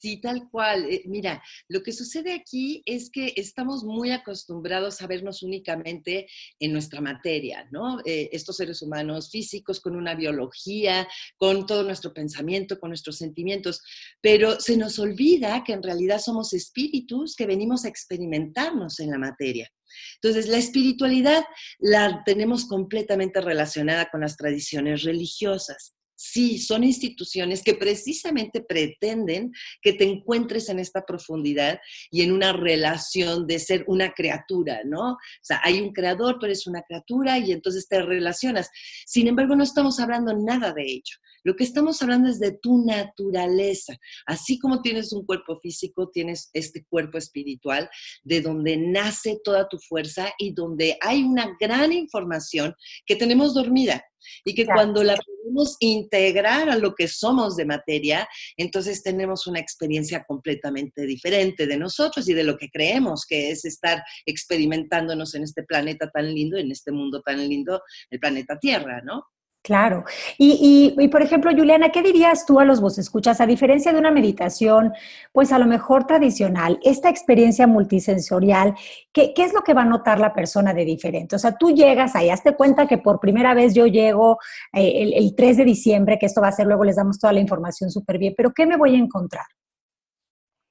Sí, 0.00 0.18
tal 0.18 0.48
cual. 0.48 0.86
Eh, 0.90 1.02
mira, 1.04 1.42
lo 1.68 1.82
que 1.82 1.92
sucede 1.92 2.32
aquí 2.32 2.82
es 2.86 3.10
que 3.10 3.34
estamos 3.36 3.84
muy 3.84 4.12
acostumbrados 4.12 5.02
a 5.02 5.06
vernos 5.06 5.42
únicamente 5.42 6.26
en 6.58 6.72
nuestra 6.72 7.02
materia, 7.02 7.68
¿no? 7.70 8.00
Eh, 8.06 8.30
estos 8.32 8.56
seres 8.56 8.80
humanos 8.80 9.30
físicos 9.30 9.78
con 9.78 9.94
una 9.96 10.14
biología, 10.14 11.06
con 11.36 11.66
todo 11.66 11.82
nuestro 11.82 12.14
pensamiento, 12.14 12.80
con 12.80 12.88
nuestros 12.88 13.18
sentimientos, 13.18 13.82
pero 14.22 14.58
se 14.58 14.78
nos 14.78 14.98
olvida 14.98 15.62
que 15.64 15.74
en 15.74 15.82
realidad 15.82 16.18
somos 16.18 16.54
espíritus 16.54 17.36
que 17.36 17.44
venimos 17.44 17.84
a 17.84 17.88
experimentarnos 17.88 19.00
en 19.00 19.10
la 19.10 19.18
materia. 19.18 19.70
Entonces, 20.14 20.48
la 20.48 20.56
espiritualidad 20.56 21.44
la 21.78 22.22
tenemos 22.24 22.64
completamente 22.64 23.42
relacionada 23.42 24.08
con 24.08 24.22
las 24.22 24.38
tradiciones 24.38 25.02
religiosas. 25.02 25.94
Sí, 26.22 26.58
son 26.58 26.84
instituciones 26.84 27.62
que 27.62 27.72
precisamente 27.72 28.60
pretenden 28.60 29.52
que 29.80 29.94
te 29.94 30.04
encuentres 30.04 30.68
en 30.68 30.78
esta 30.78 31.06
profundidad 31.06 31.80
y 32.10 32.20
en 32.20 32.32
una 32.32 32.52
relación 32.52 33.46
de 33.46 33.58
ser 33.58 33.86
una 33.86 34.12
criatura, 34.12 34.82
¿no? 34.84 35.12
O 35.12 35.18
sea, 35.40 35.62
hay 35.64 35.80
un 35.80 35.94
creador, 35.94 36.36
pero 36.38 36.52
es 36.52 36.66
una 36.66 36.82
criatura 36.82 37.38
y 37.38 37.52
entonces 37.52 37.88
te 37.88 38.02
relacionas. 38.02 38.68
Sin 39.06 39.28
embargo, 39.28 39.56
no 39.56 39.64
estamos 39.64 39.98
hablando 39.98 40.36
nada 40.36 40.74
de 40.74 40.82
ello. 40.82 41.16
Lo 41.42 41.56
que 41.56 41.64
estamos 41.64 42.02
hablando 42.02 42.28
es 42.28 42.38
de 42.38 42.52
tu 42.52 42.84
naturaleza. 42.84 43.96
Así 44.26 44.58
como 44.58 44.82
tienes 44.82 45.14
un 45.14 45.24
cuerpo 45.24 45.58
físico, 45.58 46.10
tienes 46.10 46.50
este 46.52 46.84
cuerpo 46.84 47.16
espiritual, 47.16 47.88
de 48.24 48.42
donde 48.42 48.76
nace 48.76 49.40
toda 49.42 49.70
tu 49.70 49.78
fuerza 49.78 50.34
y 50.38 50.52
donde 50.52 50.98
hay 51.00 51.22
una 51.22 51.56
gran 51.58 51.94
información 51.94 52.74
que 53.06 53.16
tenemos 53.16 53.54
dormida 53.54 54.04
y 54.44 54.54
que 54.54 54.66
cuando 54.66 55.02
la 55.02 55.16
podemos 55.16 55.76
integrar 55.80 56.68
a 56.70 56.76
lo 56.76 56.94
que 56.94 57.08
somos 57.08 57.56
de 57.56 57.64
materia, 57.64 58.28
entonces 58.56 59.02
tenemos 59.02 59.46
una 59.46 59.60
experiencia 59.60 60.24
completamente 60.24 61.02
diferente 61.02 61.66
de 61.66 61.76
nosotros 61.76 62.28
y 62.28 62.34
de 62.34 62.44
lo 62.44 62.56
que 62.56 62.70
creemos 62.70 63.26
que 63.26 63.50
es 63.50 63.64
estar 63.64 64.02
experimentándonos 64.26 65.34
en 65.34 65.44
este 65.44 65.62
planeta 65.62 66.10
tan 66.10 66.32
lindo, 66.34 66.56
en 66.56 66.70
este 66.70 66.92
mundo 66.92 67.22
tan 67.22 67.38
lindo, 67.48 67.82
el 68.10 68.20
planeta 68.20 68.58
Tierra, 68.58 69.00
¿no? 69.02 69.24
Claro. 69.62 70.04
Y, 70.38 70.94
y, 70.98 71.08
por 71.08 71.20
ejemplo, 71.20 71.50
Juliana, 71.50 71.92
¿qué 71.92 72.00
dirías 72.02 72.46
tú 72.46 72.60
a 72.60 72.64
los 72.64 72.80
vos 72.80 72.96
escuchas? 72.98 73.42
A 73.42 73.46
diferencia 73.46 73.92
de 73.92 73.98
una 73.98 74.10
meditación, 74.10 74.94
pues 75.32 75.52
a 75.52 75.58
lo 75.58 75.66
mejor 75.66 76.06
tradicional, 76.06 76.80
esta 76.82 77.10
experiencia 77.10 77.66
multisensorial, 77.66 78.74
¿qué, 79.12 79.34
¿qué, 79.34 79.44
es 79.44 79.52
lo 79.52 79.60
que 79.62 79.74
va 79.74 79.82
a 79.82 79.84
notar 79.84 80.18
la 80.18 80.32
persona 80.32 80.72
de 80.72 80.86
diferente? 80.86 81.36
O 81.36 81.38
sea, 81.38 81.58
tú 81.58 81.72
llegas 81.72 82.16
ahí, 82.16 82.30
hazte 82.30 82.56
cuenta 82.56 82.88
que 82.88 82.96
por 82.96 83.20
primera 83.20 83.52
vez 83.52 83.74
yo 83.74 83.86
llego 83.86 84.38
eh, 84.72 85.02
el, 85.02 85.12
el 85.12 85.34
3 85.34 85.58
de 85.58 85.64
diciembre, 85.66 86.18
que 86.18 86.26
esto 86.26 86.40
va 86.40 86.48
a 86.48 86.52
ser, 86.52 86.66
luego 86.66 86.84
les 86.84 86.96
damos 86.96 87.18
toda 87.18 87.34
la 87.34 87.40
información 87.40 87.90
súper 87.90 88.16
bien, 88.16 88.32
pero 88.34 88.52
¿qué 88.54 88.64
me 88.64 88.78
voy 88.78 88.94
a 88.94 88.98
encontrar? 88.98 89.44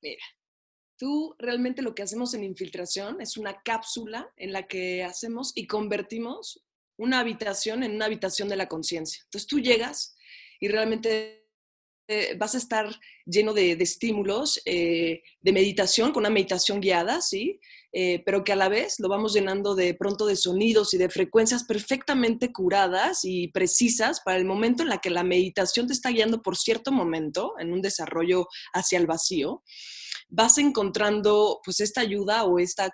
Mira, 0.01 0.23
tú 0.97 1.35
realmente 1.37 1.83
lo 1.83 1.93
que 1.93 2.01
hacemos 2.01 2.33
en 2.33 2.43
infiltración 2.43 3.21
es 3.21 3.37
una 3.37 3.61
cápsula 3.61 4.31
en 4.35 4.51
la 4.51 4.65
que 4.65 5.03
hacemos 5.03 5.51
y 5.55 5.67
convertimos 5.67 6.65
una 6.99 7.19
habitación 7.19 7.83
en 7.83 7.95
una 7.95 8.05
habitación 8.05 8.49
de 8.49 8.57
la 8.57 8.67
conciencia. 8.67 9.21
Entonces 9.23 9.47
tú 9.47 9.59
llegas 9.59 10.15
y 10.59 10.67
realmente 10.67 11.47
eh, 12.07 12.35
vas 12.37 12.55
a 12.55 12.57
estar 12.57 12.89
lleno 13.25 13.53
de, 13.53 13.71
estímulos, 13.73 14.61
eh, 14.65 15.21
de 15.39 15.53
meditación, 15.53 16.11
con 16.11 16.21
una 16.21 16.29
meditación 16.29 16.81
guiada, 16.81 17.21
¿sí? 17.21 17.59
Eh, 17.93 18.21
pero 18.25 18.43
que 18.43 18.51
a 18.51 18.55
la 18.55 18.67
vez 18.67 18.99
lo 18.99 19.07
vamos 19.07 19.33
llenando 19.33 19.75
de 19.75 19.93
pronto 19.93 20.25
de 20.25 20.35
sonidos 20.35 20.93
y 20.93 20.97
de 20.97 21.09
frecuencias 21.09 21.63
perfectamente 21.63 22.51
curadas 22.51 23.21
y 23.23 23.47
precisas 23.47 24.21
para 24.21 24.37
el 24.37 24.45
momento 24.45 24.83
en 24.83 24.89
la 24.89 24.97
que 24.97 25.09
la 25.09 25.23
meditación 25.23 25.87
te 25.87 25.93
está 25.93 26.09
guiando 26.09 26.41
por 26.41 26.57
cierto 26.57 26.91
momento 26.91 27.53
en 27.59 27.71
un 27.71 27.81
desarrollo 27.81 28.47
hacia 28.73 28.99
el 28.99 29.07
vacío, 29.07 29.63
vas 30.27 30.57
encontrando 30.57 31.61
pues 31.63 31.79
esta 31.79 32.01
ayuda 32.01 32.43
o 32.43 32.59
esta 32.59 32.89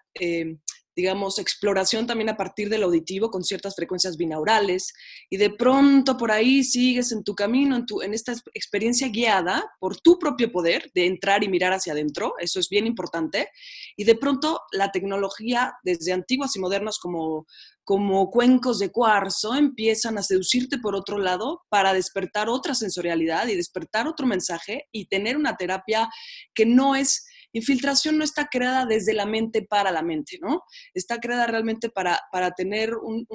digamos, 0.95 1.39
exploración 1.39 2.07
también 2.07 2.29
a 2.29 2.37
partir 2.37 2.69
del 2.69 2.83
auditivo 2.83 3.29
con 3.29 3.43
ciertas 3.43 3.75
frecuencias 3.75 4.17
binaurales 4.17 4.93
y 5.29 5.37
de 5.37 5.49
pronto 5.49 6.17
por 6.17 6.31
ahí 6.31 6.63
sigues 6.63 7.11
en 7.11 7.23
tu 7.23 7.35
camino, 7.35 7.75
en, 7.75 7.85
tu, 7.85 8.01
en 8.01 8.13
esta 8.13 8.33
experiencia 8.53 9.09
guiada 9.09 9.63
por 9.79 9.99
tu 9.99 10.17
propio 10.17 10.51
poder 10.51 10.89
de 10.93 11.05
entrar 11.05 11.43
y 11.43 11.49
mirar 11.49 11.73
hacia 11.73 11.93
adentro, 11.93 12.35
eso 12.39 12.59
es 12.59 12.69
bien 12.69 12.87
importante, 12.87 13.49
y 13.95 14.03
de 14.03 14.15
pronto 14.15 14.61
la 14.71 14.91
tecnología 14.91 15.73
desde 15.83 16.13
antiguas 16.13 16.55
y 16.55 16.59
modernas 16.59 16.97
como 16.99 17.45
como 17.85 18.31
cuencos 18.31 18.79
de 18.79 18.91
cuarzo 18.91 19.53
empiezan 19.53 20.17
a 20.17 20.23
seducirte 20.23 20.79
por 20.79 20.95
otro 20.95 21.19
lado 21.19 21.61
para 21.69 21.93
despertar 21.93 22.49
otra 22.49 22.73
sensorialidad 22.73 23.47
y 23.47 23.55
despertar 23.55 24.07
otro 24.07 24.25
mensaje 24.25 24.87
y 24.91 25.05
tener 25.05 25.37
una 25.37 25.55
terapia 25.55 26.09
que 26.55 26.65
no 26.65 26.95
es 26.95 27.27
infiltración 27.55 28.17
no 28.17 28.23
está 28.23 28.47
creada 28.47 28.85
desde 28.85 29.13
la 29.13 29.25
mente 29.25 29.61
para 29.63 29.91
la 29.91 30.01
mente, 30.01 30.37
¿no? 30.41 30.63
Está 30.93 31.19
creada 31.19 31.47
realmente 31.47 31.89
para, 31.89 32.19
para 32.31 32.51
tener 32.51 32.95
un, 32.95 33.25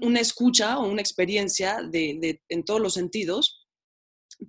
una 0.00 0.20
escucha 0.20 0.78
o 0.78 0.88
una 0.88 1.02
experiencia 1.02 1.82
de, 1.82 2.40
en 2.48 2.64
todos 2.64 2.80
los 2.80 2.94
sentidos, 2.94 3.65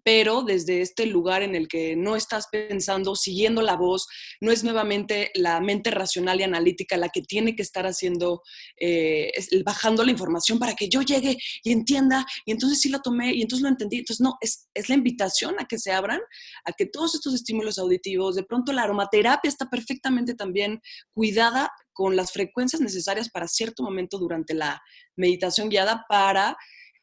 pero 0.03 0.43
desde 0.43 0.81
este 0.81 1.05
lugar 1.05 1.43
en 1.43 1.55
el 1.55 1.67
que 1.67 1.95
no 1.95 2.15
estás 2.15 2.47
pensando, 2.51 3.15
siguiendo 3.15 3.61
la 3.61 3.75
voz, 3.75 4.07
no 4.41 4.51
es 4.51 4.63
nuevamente 4.63 5.31
la 5.33 5.59
mente 5.61 5.91
racional 5.91 6.39
y 6.39 6.43
analítica 6.43 6.97
la 6.97 7.09
que 7.09 7.21
tiene 7.21 7.55
que 7.55 7.61
estar 7.61 7.85
haciendo, 7.85 8.41
eh, 8.79 9.31
bajando 9.65 10.03
la 10.03 10.11
información 10.11 10.59
para 10.59 10.75
que 10.75 10.89
yo 10.89 11.01
llegue 11.01 11.37
y 11.63 11.71
entienda, 11.71 12.25
y 12.45 12.51
entonces 12.51 12.81
sí 12.81 12.89
lo 12.89 12.99
tomé 12.99 13.33
y 13.33 13.41
entonces 13.41 13.63
lo 13.63 13.69
entendí. 13.69 13.97
Entonces, 13.99 14.21
no, 14.21 14.37
es, 14.41 14.67
es 14.73 14.89
la 14.89 14.95
invitación 14.95 15.55
a 15.59 15.65
que 15.65 15.79
se 15.79 15.91
abran, 15.91 16.19
a 16.65 16.73
que 16.73 16.85
todos 16.85 17.15
estos 17.15 17.33
estímulos 17.33 17.77
auditivos, 17.77 18.35
de 18.35 18.43
pronto 18.43 18.73
la 18.73 18.83
aromaterapia 18.83 19.49
está 19.49 19.69
perfectamente 19.69 20.35
también 20.35 20.81
cuidada 21.13 21.71
con 21.93 22.15
las 22.15 22.31
frecuencias 22.31 22.81
necesarias 22.81 23.29
para 23.29 23.47
cierto 23.47 23.83
momento 23.83 24.19
durante 24.19 24.53
la 24.53 24.81
meditación 25.15 25.69
guiada 25.69 26.05
para 26.07 26.55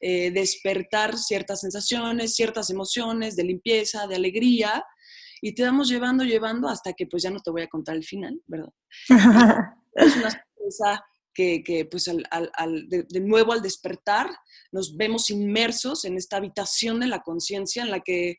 eh, 0.07 0.31
despertar 0.31 1.17
ciertas 1.17 1.61
sensaciones, 1.61 2.35
ciertas 2.35 2.69
emociones 2.69 3.37
de 3.37 3.45
limpieza, 3.45 4.07
de 4.07 4.17
alegría, 4.17 4.85
y 5.41 5.55
te 5.55 5.63
vamos 5.63 5.89
llevando, 5.89 6.25
llevando 6.25 6.69
hasta 6.69 6.93
que 6.93 7.07
pues 7.07 7.23
ya 7.23 7.31
no 7.31 7.41
te 7.41 7.51
voy 7.51 7.63
a 7.63 7.69
contar 7.69 7.97
el 7.97 8.05
final, 8.05 8.39
¿verdad? 8.45 8.69
es 9.95 10.17
una 10.17 10.31
sorpresa 10.31 11.03
que, 11.33 11.63
que 11.65 11.87
pues 11.87 12.07
al, 12.09 12.23
al, 12.31 12.87
de, 12.87 13.07
nuevo 13.21 13.55
al 13.55 13.63
despertar 13.63 14.29
nos 14.73 14.95
vemos 14.95 15.31
inmersos 15.31 16.05
en 16.05 16.19
esta 16.19 16.37
habitación 16.37 17.01
de 17.01 17.07
la 17.07 17.23
conciencia 17.23 17.83
en 17.83 17.91
la 17.91 18.01
que 18.01 18.37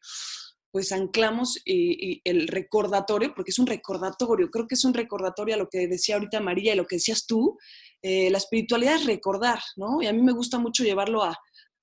pues 0.71 0.91
anclamos 0.91 1.59
y, 1.65 2.21
el 2.25 2.47
recordatorio, 2.47 3.33
porque 3.35 3.49
es 3.49 3.57
un 3.57 3.65
recordatorio, 3.65 4.51
creo 4.51 4.67
que 4.67 4.75
es 4.75 4.85
un 4.85 4.93
recordatorio 4.93 5.55
a 5.55 5.57
lo 5.57 5.67
que 5.67 5.87
decía 5.87 6.13
ahorita 6.13 6.41
María 6.41 6.73
y 6.73 6.77
lo 6.77 6.85
que 6.85 6.97
decías 6.97 7.25
tú, 7.25 7.57
eh, 8.03 8.29
la 8.29 8.37
espiritualidad 8.37 8.97
es 8.97 9.07
recordar, 9.07 9.59
¿no? 9.77 10.03
Y 10.03 10.05
a 10.05 10.13
mí 10.13 10.21
me 10.21 10.33
gusta 10.33 10.59
mucho 10.59 10.83
llevarlo 10.83 11.23
a, 11.23 11.35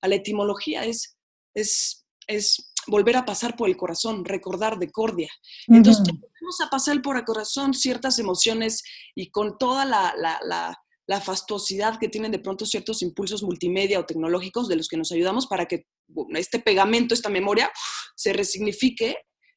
a 0.03 0.07
la 0.09 0.15
etimología, 0.15 0.83
es, 0.85 1.17
es, 1.55 2.05
es, 2.27 2.71
volver 2.87 3.15
a 3.15 3.25
pasar 3.25 3.55
por 3.55 3.69
el 3.69 3.77
corazón, 3.77 4.25
recordar 4.25 4.77
de 4.77 4.91
cordia. 4.91 5.29
Entonces, 5.67 6.03
vamos 6.05 6.61
a 6.61 6.69
pasar 6.69 7.01
por 7.01 7.15
el 7.15 7.23
corazón 7.23 7.73
ciertas 7.73 8.19
emociones 8.19 8.83
y 9.15 9.31
con 9.31 9.57
toda 9.57 9.85
la, 9.85 10.13
la, 10.17 10.37
la, 10.43 10.77
la, 11.07 11.21
fastuosidad 11.21 11.97
que 11.97 12.09
tienen 12.09 12.33
de 12.33 12.39
pronto 12.39 12.65
ciertos 12.65 13.01
impulsos 13.01 13.41
multimedia 13.41 14.01
o 14.01 14.05
tecnológicos 14.05 14.67
de 14.67 14.75
los 14.75 14.89
que 14.89 14.97
nos 14.97 15.13
ayudamos 15.13 15.47
para 15.47 15.65
que 15.65 15.85
este 16.35 16.59
pegamento, 16.59 17.13
esta 17.13 17.29
memoria, 17.29 17.71
se 18.17 18.33
resignifique 18.33 19.15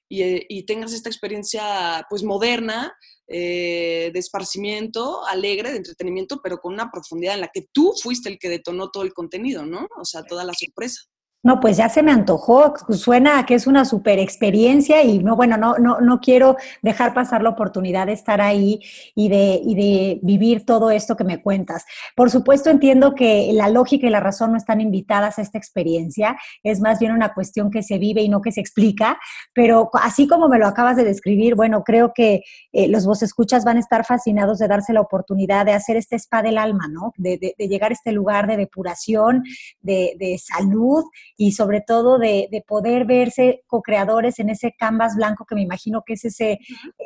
y, 0.09 0.23
eh, 0.23 0.47
y 0.49 0.65
tengas 0.65 0.93
esta 0.93 1.09
experiencia 1.09 2.07
pues 2.09 2.23
moderna, 2.23 2.97
eh, 3.29 4.11
de 4.13 4.19
esparcimiento, 4.19 5.27
alegre, 5.27 5.73
de 5.73 5.79
entretenimiento, 5.79 6.41
pero 6.43 6.59
con 6.59 6.75
una 6.75 6.91
profundidad 6.91 7.35
en 7.35 7.41
la 7.41 7.51
que 7.53 7.67
tú 7.73 7.93
fuiste 8.01 8.29
el 8.29 8.39
que 8.39 8.49
detonó 8.49 8.91
todo 8.91 9.03
el 9.03 9.13
contenido, 9.13 9.67
¿no? 9.67 9.89
O 10.01 10.05
sea, 10.05 10.23
toda 10.23 10.45
la 10.45 10.55
sorpresa. 10.55 11.03
No, 11.47 11.61
pues 11.61 11.77
ya 11.77 11.89
se 11.89 12.03
me 12.03 12.11
antojó, 12.11 12.75
suena 12.91 13.47
que 13.47 13.55
es 13.55 13.69
una 13.69 13.85
super 13.85 14.19
experiencia 14.19 15.05
y 15.05 15.21
no, 15.21 15.37
bueno, 15.37 15.57
no, 15.57 15.79
no, 15.79 16.01
no 16.01 16.19
quiero 16.19 16.57
dejar 16.83 17.15
pasar 17.15 17.41
la 17.41 17.51
oportunidad 17.51 18.09
de 18.09 18.15
estar 18.15 18.41
ahí 18.41 18.81
y 19.15 19.29
de, 19.29 19.61
y 19.65 19.77
de 19.77 20.19
vivir 20.25 20.67
todo 20.67 20.91
esto 20.91 21.17
que 21.17 21.23
me 21.23 21.41
cuentas. 21.41 21.85
Por 22.17 22.33
supuesto, 22.33 22.69
entiendo 22.69 23.15
que 23.15 23.53
la 23.53 23.69
lógica 23.69 24.09
y 24.09 24.11
la 24.11 24.19
razón 24.19 24.51
no 24.51 24.57
están 24.57 24.81
invitadas 24.81 25.39
a 25.39 25.43
esta 25.43 25.57
experiencia, 25.57 26.37
es 26.65 26.81
más 26.81 26.99
bien 26.99 27.13
una 27.13 27.33
cuestión 27.33 27.71
que 27.71 27.85
se 27.85 27.99
vive 27.99 28.23
y 28.23 28.29
no 28.29 28.43
que 28.43 28.51
se 28.51 28.61
explica, 28.61 29.17
pero 29.55 29.89
así 30.03 30.27
como 30.27 30.49
me 30.49 30.59
lo 30.59 30.67
acabas 30.67 30.97
de 30.97 31.05
describir, 31.05 31.55
bueno, 31.55 31.85
creo 31.85 32.11
que 32.13 32.43
eh, 32.73 32.89
los 32.89 33.07
vos 33.07 33.23
escuchas 33.23 33.65
van 33.65 33.77
a 33.77 33.81
estar 33.81 34.05
fascinados 34.05 34.59
de 34.59 34.67
darse 34.67 34.93
la 34.93 35.01
oportunidad 35.01 35.65
de 35.65 35.75
hacer 35.75 35.97
este 35.97 36.17
spa 36.17 36.43
del 36.43 36.59
alma, 36.59 36.89
¿no? 36.89 37.13
De, 37.17 37.39
de, 37.39 37.55
de 37.57 37.69
llegar 37.69 37.93
a 37.93 37.95
este 37.95 38.11
lugar 38.11 38.49
de 38.49 38.57
depuración, 38.57 39.45
de, 39.81 40.17
de 40.19 40.39
salud 40.39 41.05
y 41.37 41.53
sobre 41.53 41.83
todo 41.83 42.19
de, 42.19 42.49
poder 42.67 43.05
verse 43.05 43.63
co-creadores 43.67 44.39
en 44.39 44.49
ese 44.49 44.75
canvas 44.79 45.17
blanco 45.17 45.45
que 45.45 45.55
me 45.55 45.63
imagino 45.63 46.03
que 46.05 46.15
es 46.15 46.25
ese, 46.25 46.59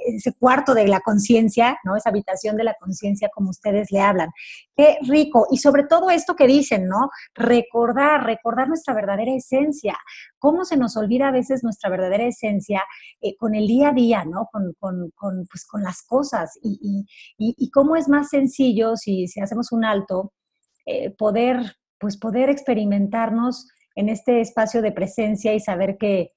ese 0.07 0.33
cuarto 0.35 0.75
de 0.75 0.87
la 0.87 1.01
conciencia, 1.01 1.79
¿no? 1.85 1.97
Esa 1.97 2.11
habitación 2.11 2.57
de 2.57 2.65
la 2.65 2.75
conciencia 2.75 3.29
como 3.35 3.51
ustedes 3.51 3.91
le 3.91 4.01
hablan. 4.01 4.31
Qué 4.77 4.99
rico. 5.03 5.47
Y 5.51 5.59
sobre 5.59 5.85
todo 5.85 6.11
esto 6.11 6.37
que 6.37 6.47
dicen, 6.47 6.87
¿no? 6.87 7.11
Recordar, 7.35 8.25
recordar 8.25 8.69
nuestra 8.69 8.95
verdadera 8.95 9.33
esencia. 9.35 9.97
¿Cómo 10.39 10.65
se 10.65 10.77
nos 10.77 10.97
olvida 10.97 11.29
a 11.29 11.33
veces 11.33 11.65
nuestra 11.65 11.91
verdadera 11.91 12.25
esencia 12.25 12.85
eh, 13.21 13.37
con 13.37 13.55
el 13.55 13.67
día 13.67 13.89
a 13.89 13.93
día, 13.93 14.25
¿no? 14.25 14.49
Con, 14.53 14.75
con, 14.79 15.11
con, 15.15 15.47
pues, 15.51 15.67
con 15.67 15.83
las 15.83 16.03
cosas. 16.03 16.59
Y, 16.63 17.07
y, 17.37 17.55
y, 17.59 17.71
cómo 17.71 17.97
es 17.97 18.09
más 18.09 18.29
sencillo 18.29 18.97
si, 18.97 19.27
si 19.27 19.41
hacemos 19.41 19.73
un 19.73 19.85
alto, 19.85 20.33
eh, 20.87 21.11
poder, 21.11 21.77
pues 21.99 22.17
poder 22.17 22.49
experimentarnos 22.49 23.69
en 23.95 24.09
este 24.09 24.41
espacio 24.41 24.83
de 24.83 24.93
presencia 24.93 25.55
y 25.55 25.61
saber 25.61 25.97
que, 25.99 26.33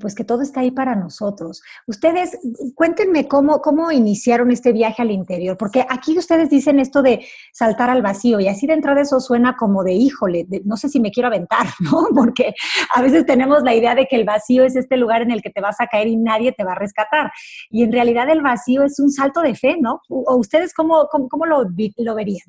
pues 0.00 0.14
que 0.14 0.24
todo 0.24 0.42
está 0.42 0.60
ahí 0.60 0.70
para 0.70 0.94
nosotros. 0.94 1.62
Ustedes, 1.86 2.38
cuéntenme 2.74 3.28
cómo, 3.28 3.60
cómo 3.60 3.92
iniciaron 3.92 4.50
este 4.50 4.72
viaje 4.72 5.02
al 5.02 5.10
interior, 5.10 5.56
porque 5.58 5.84
aquí 5.88 6.16
ustedes 6.16 6.48
dicen 6.48 6.80
esto 6.80 7.02
de 7.02 7.26
saltar 7.52 7.90
al 7.90 8.00
vacío 8.00 8.40
y 8.40 8.48
así 8.48 8.66
de 8.66 8.72
entrada 8.72 9.02
eso 9.02 9.20
suena 9.20 9.56
como 9.56 9.84
de 9.84 9.92
híjole, 9.92 10.46
no 10.64 10.76
sé 10.76 10.88
si 10.88 10.98
me 10.98 11.10
quiero 11.10 11.26
aventar, 11.26 11.66
¿no? 11.80 12.08
Porque 12.14 12.54
a 12.94 13.02
veces 13.02 13.26
tenemos 13.26 13.62
la 13.62 13.74
idea 13.74 13.94
de 13.94 14.06
que 14.06 14.16
el 14.16 14.24
vacío 14.24 14.64
es 14.64 14.76
este 14.76 14.96
lugar 14.96 15.22
en 15.22 15.30
el 15.30 15.42
que 15.42 15.50
te 15.50 15.60
vas 15.60 15.80
a 15.80 15.86
caer 15.86 16.08
y 16.08 16.16
nadie 16.16 16.52
te 16.52 16.64
va 16.64 16.72
a 16.72 16.76
rescatar. 16.76 17.30
Y 17.70 17.82
en 17.82 17.92
realidad 17.92 18.30
el 18.30 18.40
vacío 18.40 18.84
es 18.84 18.98
un 18.98 19.10
salto 19.10 19.42
de 19.42 19.54
fe, 19.54 19.76
¿no? 19.78 20.00
¿O 20.08 20.36
ustedes 20.36 20.72
cómo, 20.72 21.08
cómo, 21.10 21.44
lo, 21.46 21.64
lo 21.98 22.14
verían? 22.14 22.46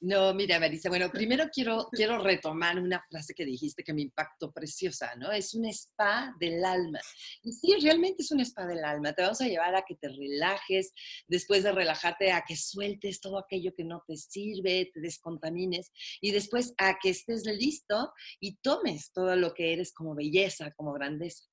No, 0.00 0.34
mira, 0.34 0.60
Marisa, 0.60 0.90
bueno, 0.90 1.10
primero 1.10 1.48
quiero, 1.50 1.88
quiero 1.90 2.18
retomar 2.18 2.78
una 2.78 3.02
frase 3.08 3.32
que 3.32 3.46
dijiste 3.46 3.82
que 3.82 3.94
me 3.94 4.02
impactó 4.02 4.52
preciosa, 4.52 5.14
¿no? 5.16 5.32
Es 5.32 5.54
un 5.54 5.64
spa 5.66 6.34
del 6.38 6.62
alma. 6.62 7.00
Y 7.42 7.52
sí, 7.52 7.74
realmente 7.80 8.22
es 8.22 8.30
un 8.30 8.40
spa 8.40 8.66
del 8.66 8.84
alma. 8.84 9.14
Te 9.14 9.22
vamos 9.22 9.40
a 9.40 9.48
llevar 9.48 9.74
a 9.74 9.86
que 9.86 9.96
te 9.96 10.08
relajes, 10.08 10.92
después 11.26 11.62
de 11.62 11.72
relajarte, 11.72 12.30
a 12.30 12.44
que 12.46 12.56
sueltes 12.56 13.20
todo 13.20 13.38
aquello 13.38 13.72
que 13.74 13.84
no 13.84 14.04
te 14.06 14.18
sirve, 14.18 14.90
te 14.92 15.00
descontamines, 15.00 15.90
y 16.20 16.30
después 16.30 16.74
a 16.76 16.98
que 17.00 17.08
estés 17.10 17.44
listo 17.46 18.12
y 18.38 18.56
tomes 18.56 19.12
todo 19.12 19.34
lo 19.34 19.54
que 19.54 19.72
eres 19.72 19.94
como 19.94 20.14
belleza, 20.14 20.72
como 20.72 20.92
grandeza. 20.92 21.44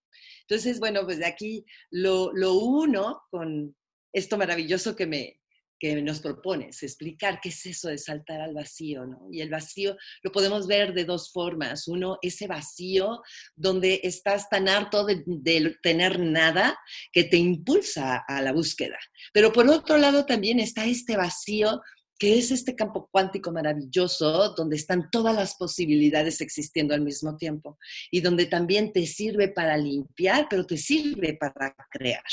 Entonces, 0.42 0.80
bueno, 0.82 1.06
pues 1.06 1.18
de 1.18 1.26
aquí 1.26 1.66
lo, 1.92 2.34
lo 2.34 2.56
uno 2.56 3.22
con 3.32 3.74
esto 4.12 4.38
maravilloso 4.38 4.96
que 4.96 5.08
me, 5.08 5.40
que 5.84 6.02
nos 6.02 6.22
propones, 6.22 6.82
explicar 6.82 7.42
qué 7.42 7.50
es 7.50 7.66
eso 7.66 7.90
de 7.90 7.98
saltar 7.98 8.40
al 8.40 8.54
vacío, 8.54 9.06
¿no? 9.06 9.28
Y 9.30 9.42
el 9.42 9.50
vacío 9.50 9.98
lo 10.22 10.32
podemos 10.32 10.66
ver 10.66 10.94
de 10.94 11.04
dos 11.04 11.30
formas. 11.34 11.90
Uno, 11.90 12.20
ese 12.22 12.48
vacío 12.48 13.22
donde 13.54 14.00
estás 14.02 14.48
tan 14.48 14.70
harto 14.70 15.06
de, 15.06 15.26
de, 15.26 15.76
tener 15.84 16.22
nada 16.22 16.80
que 17.12 17.26
te 17.26 17.36
impulsa 17.36 18.24
a 18.26 18.42
la 18.42 18.54
búsqueda. 18.54 18.98
Pero 19.34 19.52
por 19.52 19.68
otro 19.68 19.98
lado 19.98 20.26
también 20.26 20.62
está 20.62 20.86
este 20.86 21.18
vacío 21.18 21.82
que 22.24 22.40
es 22.40 22.52
este 22.52 22.74
campo 22.74 23.10
cuántico 23.12 23.52
maravilloso 23.52 24.54
donde 24.56 24.78
están 24.78 25.10
todas 25.12 25.36
las 25.36 25.56
posibilidades 25.56 26.40
existiendo 26.40 26.94
al 26.94 27.02
mismo 27.02 27.36
tiempo 27.36 27.78
y 28.12 28.22
donde 28.22 28.46
también 28.46 28.94
te 28.94 29.06
sirve 29.06 29.50
para 29.50 29.76
limpiar, 29.76 30.48
pero 30.50 30.66
te 30.66 30.78
sirve 30.78 31.38
para 31.38 31.76
crear. 31.92 32.24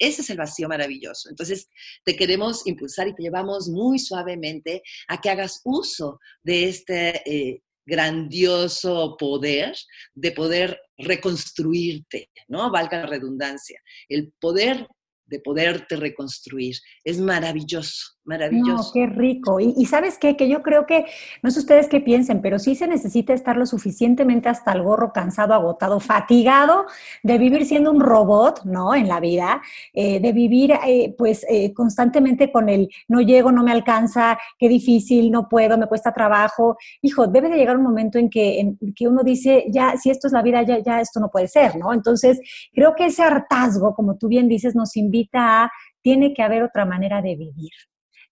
Ese 0.00 0.22
es 0.22 0.30
el 0.30 0.38
vacío 0.38 0.68
maravilloso. 0.68 1.28
Entonces, 1.28 1.68
te 2.04 2.16
queremos 2.16 2.66
impulsar 2.66 3.06
y 3.06 3.14
te 3.14 3.22
llevamos 3.22 3.68
muy 3.68 4.00
suavemente 4.00 4.82
a 5.06 5.20
que 5.20 5.30
hagas 5.30 5.60
uso 5.62 6.18
de 6.42 6.68
este... 6.68 7.22
Eh, 7.24 7.62
grandioso 7.88 9.16
poder 9.16 9.76
de 10.12 10.32
poder 10.32 10.80
reconstruirte, 10.98 12.32
¿no? 12.48 12.68
Valga 12.72 13.02
la 13.02 13.06
redundancia. 13.06 13.80
El 14.08 14.32
poder 14.40 14.88
de 15.26 15.38
poderte 15.38 15.94
reconstruir. 15.94 16.74
Es 17.04 17.20
maravilloso. 17.20 18.15
Maravilloso. 18.26 18.88
No, 18.88 18.92
qué 18.92 19.06
rico. 19.06 19.60
Y, 19.60 19.86
sabes 19.86 20.18
qué, 20.18 20.36
que 20.36 20.48
yo 20.48 20.60
creo 20.60 20.84
que, 20.84 21.06
no 21.42 21.50
sé 21.52 21.60
ustedes 21.60 21.88
qué 21.88 22.00
piensen, 22.00 22.42
pero 22.42 22.58
sí 22.58 22.74
se 22.74 22.88
necesita 22.88 23.32
estar 23.32 23.56
lo 23.56 23.66
suficientemente 23.66 24.48
hasta 24.48 24.72
el 24.72 24.82
gorro, 24.82 25.12
cansado, 25.12 25.54
agotado, 25.54 26.00
fatigado 26.00 26.86
de 27.22 27.38
vivir 27.38 27.64
siendo 27.66 27.92
un 27.92 28.00
robot, 28.00 28.64
¿no? 28.64 28.96
En 28.96 29.06
la 29.06 29.20
vida, 29.20 29.62
eh, 29.92 30.18
de 30.18 30.32
vivir 30.32 30.72
eh, 30.86 31.14
pues 31.16 31.46
eh, 31.48 31.72
constantemente 31.72 32.50
con 32.50 32.68
el 32.68 32.88
no 33.06 33.20
llego, 33.20 33.52
no 33.52 33.62
me 33.62 33.70
alcanza, 33.70 34.36
qué 34.58 34.68
difícil, 34.68 35.30
no 35.30 35.48
puedo, 35.48 35.78
me 35.78 35.86
cuesta 35.86 36.12
trabajo. 36.12 36.76
Hijo, 37.02 37.28
debe 37.28 37.48
de 37.48 37.56
llegar 37.56 37.76
un 37.76 37.84
momento 37.84 38.18
en 38.18 38.28
que, 38.28 38.58
en 38.58 38.76
que 38.94 39.06
uno 39.06 39.22
dice, 39.22 39.66
ya, 39.70 39.96
si 39.96 40.10
esto 40.10 40.26
es 40.26 40.32
la 40.32 40.42
vida, 40.42 40.62
ya, 40.64 40.80
ya 40.80 41.00
esto 41.00 41.20
no 41.20 41.30
puede 41.30 41.46
ser, 41.46 41.76
¿no? 41.76 41.92
Entonces, 41.92 42.40
creo 42.72 42.96
que 42.96 43.06
ese 43.06 43.22
hartazgo, 43.22 43.94
como 43.94 44.16
tú 44.16 44.26
bien 44.26 44.48
dices, 44.48 44.74
nos 44.74 44.96
invita 44.96 45.62
a, 45.62 45.70
tiene 46.02 46.34
que 46.34 46.42
haber 46.42 46.64
otra 46.64 46.84
manera 46.84 47.22
de 47.22 47.36
vivir 47.36 47.70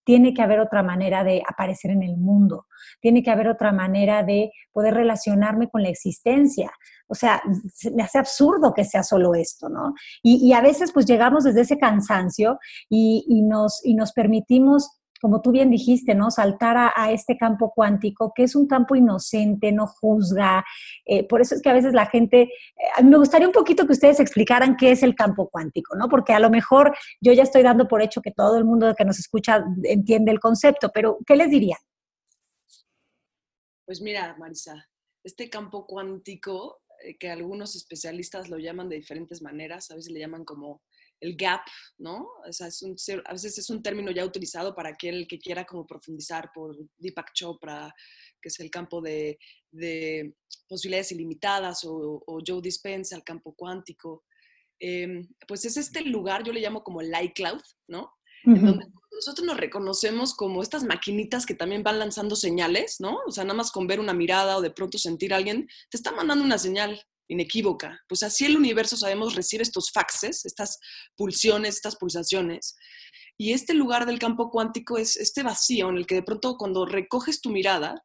tiene 0.05 0.35
que 0.35 0.43
haber 0.43 0.61
otra 0.61 0.83
manera 0.83 1.25
de 1.25 1.43
aparecer 1.49 1.91
en 1.91 2.03
el 2.03 2.17
mundo, 2.17 2.67
tiene 3.01 3.23
que 3.23 3.31
haber 3.31 3.49
otra 3.49 3.73
manera 3.73 4.23
de 4.23 4.53
poder 4.73 4.95
relacionarme 4.95 5.69
con 5.69 5.83
la 5.83 5.89
existencia. 5.89 6.71
O 7.07 7.15
sea, 7.15 7.43
me 7.95 8.03
hace 8.03 8.19
absurdo 8.19 8.73
que 8.73 8.85
sea 8.85 9.03
solo 9.03 9.35
esto, 9.35 9.69
¿no? 9.69 9.95
Y, 10.23 10.53
a 10.53 10.61
veces 10.61 10.93
pues 10.93 11.07
llegamos 11.07 11.45
desde 11.45 11.63
ese 11.63 11.79
cansancio 11.79 12.59
y, 12.89 13.43
nos, 13.43 13.85
y 13.85 13.95
nos 13.95 14.13
permitimos 14.13 14.91
como 15.25 15.41
tú 15.41 15.53
bien 15.53 15.71
dijiste, 15.71 16.15
¿no? 16.15 16.31
Saltar 16.31 16.93
a, 16.95 17.11
este 17.11 17.39
campo 17.39 17.73
cuántico, 17.75 18.35
que 18.35 18.43
es 18.43 18.55
un 18.55 18.67
campo 18.67 18.95
inocente, 18.95 19.73
no 19.73 19.87
juzga. 19.87 20.63
Eh, 21.07 21.27
por 21.27 21.41
eso 21.41 21.55
es 21.55 21.63
que 21.63 21.71
a 21.71 21.73
veces 21.73 21.95
la 21.95 22.05
gente, 22.05 22.43
eh, 22.43 23.03
me 23.03 23.17
gustaría 23.17 23.47
un 23.47 23.55
poquito 23.55 23.87
que 23.87 23.95
ustedes 23.95 24.21
explicaran 24.21 24.77
qué 24.77 24.93
es 24.93 25.03
el 25.03 25.15
campo 25.15 25.49
cuántico, 25.49 25.97
¿no? 25.97 26.11
Porque 26.11 26.35
a 26.35 26.41
lo 26.41 26.51
mejor 26.51 26.95
yo 27.23 27.33
ya 27.33 27.43
estoy 27.43 27.63
dando 27.63 27.89
por 27.89 28.03
hecho 28.03 28.21
que 28.21 28.33
todo 28.33 28.59
el 28.59 28.67
mundo 28.67 28.95
que 28.95 29.07
nos 29.07 29.19
escucha 29.19 29.65
entiende 29.85 30.31
el 30.31 30.41
concepto, 30.41 30.91
pero 30.93 31.17
¿qué 31.27 31.37
les 31.37 31.49
diría? 31.49 31.79
Pues 33.87 34.03
mira, 34.03 34.37
Marisa, 34.39 34.91
este 35.23 35.49
campo 35.49 35.87
cuántico, 35.87 36.83
eh, 37.03 37.17
que 37.17 37.31
algunos 37.31 37.77
especialistas 37.77 38.51
lo 38.51 38.59
llaman 38.59 38.91
de 38.91 38.97
diferentes 38.97 39.41
maneras, 39.41 39.91
a 39.91 39.95
veces 39.95 40.13
le 40.13 40.21
llaman 40.21 40.45
como 40.45 40.83
el 41.21 41.37
gap, 41.37 41.63
¿no? 41.99 42.29
O 42.47 42.53
sea, 42.53 42.67
es 42.67 42.83
un, 42.83 42.97
a 43.25 43.33
veces 43.33 43.59
es 43.59 43.71
un 43.71 43.83
término 43.83 44.11
ya 44.11 44.25
utilizado 44.25 44.75
para 44.75 44.91
aquel 44.91 45.27
que 45.27 45.39
quiera 45.39 45.65
como 45.65 45.87
profundizar 45.87 46.51
por 46.55 46.77
Deepak 46.99 47.33
Chopra, 47.33 47.95
que 48.41 48.49
es 48.49 48.61
el 48.61 48.71
campo 48.71 49.01
de, 49.01 49.39
de 49.71 50.35
posibilidades 50.69 51.13
ilimitadas, 51.13 51.85
o, 51.85 52.23
o, 52.27 52.39
Joe 52.47 52.61
Dispenza, 52.61 53.17
el 53.17 53.25
campo 53.25 53.55
cuántico. 53.55 54.25
Em, 54.79 55.27
pues 55.47 55.65
es 55.65 55.77
este 55.77 56.03
lugar, 56.03 56.45
yo 56.45 56.53
le 56.53 56.61
llamo 56.61 56.83
como 56.83 57.01
el 57.01 57.13
iCloud, 57.25 57.63
¿no? 57.89 58.13
En 58.47 58.63
donde 58.63 58.85
nosotros 59.11 59.47
nos 59.47 59.57
reconocemos 59.57 60.35
como 60.35 60.63
estas 60.63 60.85
maquinitas 60.85 61.47
que 61.47 61.55
también 61.55 61.83
van 61.83 61.99
lanzando 61.99 62.37
señales, 62.37 62.97
¿no? 63.01 63.21
O 63.27 63.31
sea, 63.31 63.45
nada 63.45 63.57
más 63.57 63.71
con 63.71 63.87
ver 63.87 64.01
una 64.01 64.13
mirada 64.13 64.59
o 64.59 64.61
de 64.61 64.71
pronto 64.71 64.99
sentir 64.99 65.33
a 65.33 65.39
alguien, 65.39 65.67
te 65.89 65.97
está 65.97 66.13
mandando 66.13 66.45
una 66.45 66.59
señal 66.59 67.03
inequívoca. 67.29 68.01
Pues 68.09 68.23
así 68.23 68.45
el 68.45 68.57
universo, 68.57 68.97
sabemos, 68.97 69.35
recibe 69.35 69.63
estos 69.63 69.91
faxes, 69.93 70.45
estas 70.45 70.79
pulsiones, 71.17 71.77
estas 71.77 71.97
pulsaciones. 71.97 72.77
Y 73.37 73.53
este 73.53 73.75
lugar 73.75 74.07
del 74.07 74.19
campo 74.19 74.51
cuántico 74.51 74.99
es 74.99 75.17
este 75.17 75.43
vacío 75.43 75.89
en 75.89 75.97
el 75.97 76.07
que 76.07 76.17
de 76.17 76.23
pronto 76.23 76.57
cuando 76.57 76.87
recoges 76.87 77.41
tu 77.41 77.51
mirada 77.51 78.05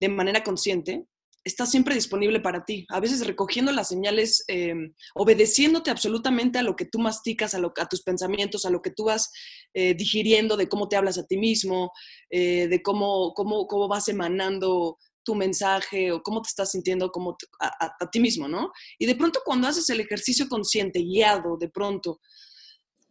de 0.00 0.08
manera 0.08 0.42
consciente, 0.42 1.06
está 1.44 1.66
siempre 1.66 1.94
disponible 1.94 2.40
para 2.40 2.64
ti. 2.64 2.86
A 2.88 3.00
veces 3.00 3.26
recogiendo 3.26 3.72
las 3.72 3.88
señales, 3.88 4.44
eh, 4.48 4.74
obedeciéndote 5.14 5.90
absolutamente 5.90 6.58
a 6.58 6.62
lo 6.62 6.76
que 6.76 6.84
tú 6.84 6.98
masticas, 6.98 7.54
a, 7.54 7.58
lo, 7.58 7.72
a 7.78 7.86
tus 7.86 8.02
pensamientos, 8.02 8.64
a 8.64 8.70
lo 8.70 8.82
que 8.82 8.90
tú 8.90 9.04
vas 9.04 9.30
eh, 9.74 9.94
digiriendo 9.94 10.56
de 10.56 10.68
cómo 10.68 10.88
te 10.88 10.96
hablas 10.96 11.18
a 11.18 11.26
ti 11.26 11.38
mismo, 11.38 11.92
eh, 12.28 12.68
de 12.68 12.82
cómo, 12.82 13.32
cómo, 13.34 13.66
cómo 13.66 13.88
vas 13.88 14.08
emanando 14.08 14.98
tu 15.24 15.34
mensaje 15.34 16.12
o 16.12 16.22
cómo 16.22 16.42
te 16.42 16.48
estás 16.48 16.70
sintiendo 16.70 17.10
como 17.10 17.36
a, 17.60 17.96
a, 18.00 18.10
ti 18.10 18.20
mismo, 18.20 18.48
¿no? 18.48 18.72
Y 18.98 19.06
de 19.06 19.14
pronto 19.14 19.40
cuando 19.44 19.68
haces 19.68 19.88
el 19.90 20.00
ejercicio 20.00 20.48
consciente, 20.48 21.00
guiado, 21.00 21.56
de 21.58 21.68
pronto, 21.68 22.20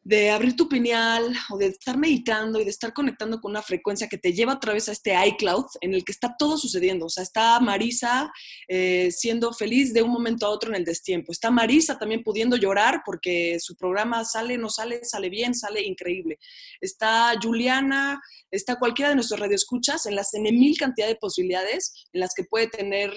de 0.09 0.31
abrir 0.31 0.55
tu 0.55 0.67
pineal 0.67 1.35
o 1.51 1.57
de 1.59 1.67
estar 1.67 1.95
meditando 1.95 2.59
y 2.59 2.63
de 2.63 2.71
estar 2.71 2.93
conectando 2.93 3.39
con 3.39 3.51
una 3.51 3.61
frecuencia 3.61 4.07
que 4.07 4.17
te 4.17 4.33
lleva 4.33 4.53
a 4.53 4.59
través 4.59 4.89
a 4.89 4.91
este 4.91 5.13
iCloud 5.27 5.65
en 5.81 5.93
el 5.93 6.03
que 6.03 6.11
está 6.11 6.35
todo 6.35 6.57
sucediendo. 6.57 7.05
O 7.05 7.09
sea, 7.09 7.21
está 7.21 7.59
Marisa 7.59 8.31
eh, 8.67 9.11
siendo 9.11 9.53
feliz 9.53 9.93
de 9.93 10.01
un 10.01 10.09
momento 10.09 10.47
a 10.47 10.49
otro 10.49 10.71
en 10.71 10.77
el 10.77 10.83
destiempo. 10.83 11.31
Está 11.31 11.51
Marisa 11.51 11.99
también 11.99 12.23
pudiendo 12.23 12.55
llorar 12.55 13.03
porque 13.05 13.59
su 13.59 13.75
programa 13.75 14.25
sale, 14.25 14.57
no 14.57 14.69
sale, 14.69 15.05
sale 15.05 15.29
bien, 15.29 15.53
sale 15.53 15.83
increíble. 15.83 16.39
Está 16.81 17.35
Juliana, 17.39 18.19
está 18.49 18.77
cualquiera 18.79 19.09
de 19.09 19.15
nuestros 19.15 19.39
radioescuchas 19.39 20.07
en 20.07 20.15
las 20.15 20.33
en 20.33 20.41
mil 20.41 20.75
cantidad 20.75 21.07
de 21.07 21.17
posibilidades 21.17 22.07
en 22.13 22.21
las 22.21 22.33
que 22.33 22.45
puede 22.45 22.67
tener 22.67 23.13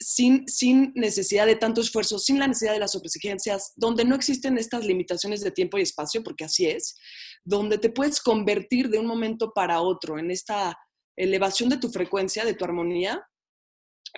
sin, 0.00 0.48
sin 0.48 0.92
necesidad 0.94 1.46
de 1.46 1.56
tanto 1.56 1.82
esfuerzo, 1.82 2.18
sin 2.18 2.38
la 2.38 2.48
necesidad 2.48 2.72
de 2.72 2.80
las 2.80 2.92
sobreexigencias, 2.92 3.74
donde 3.76 4.04
no 4.04 4.14
existen 4.14 4.56
estas 4.56 4.84
limitaciones 4.84 5.42
de 5.42 5.50
tiempo 5.50 5.78
y 5.78 5.82
espacio, 5.82 6.22
porque 6.22 6.44
así 6.44 6.66
es, 6.66 6.98
donde 7.44 7.76
te 7.76 7.90
puedes 7.90 8.20
convertir 8.20 8.88
de 8.88 8.98
un 8.98 9.06
momento 9.06 9.52
para 9.54 9.82
otro 9.82 10.18
en 10.18 10.30
esta 10.30 10.76
elevación 11.16 11.68
de 11.68 11.76
tu 11.76 11.90
frecuencia, 11.90 12.44
de 12.46 12.54
tu 12.54 12.64
armonía, 12.64 13.22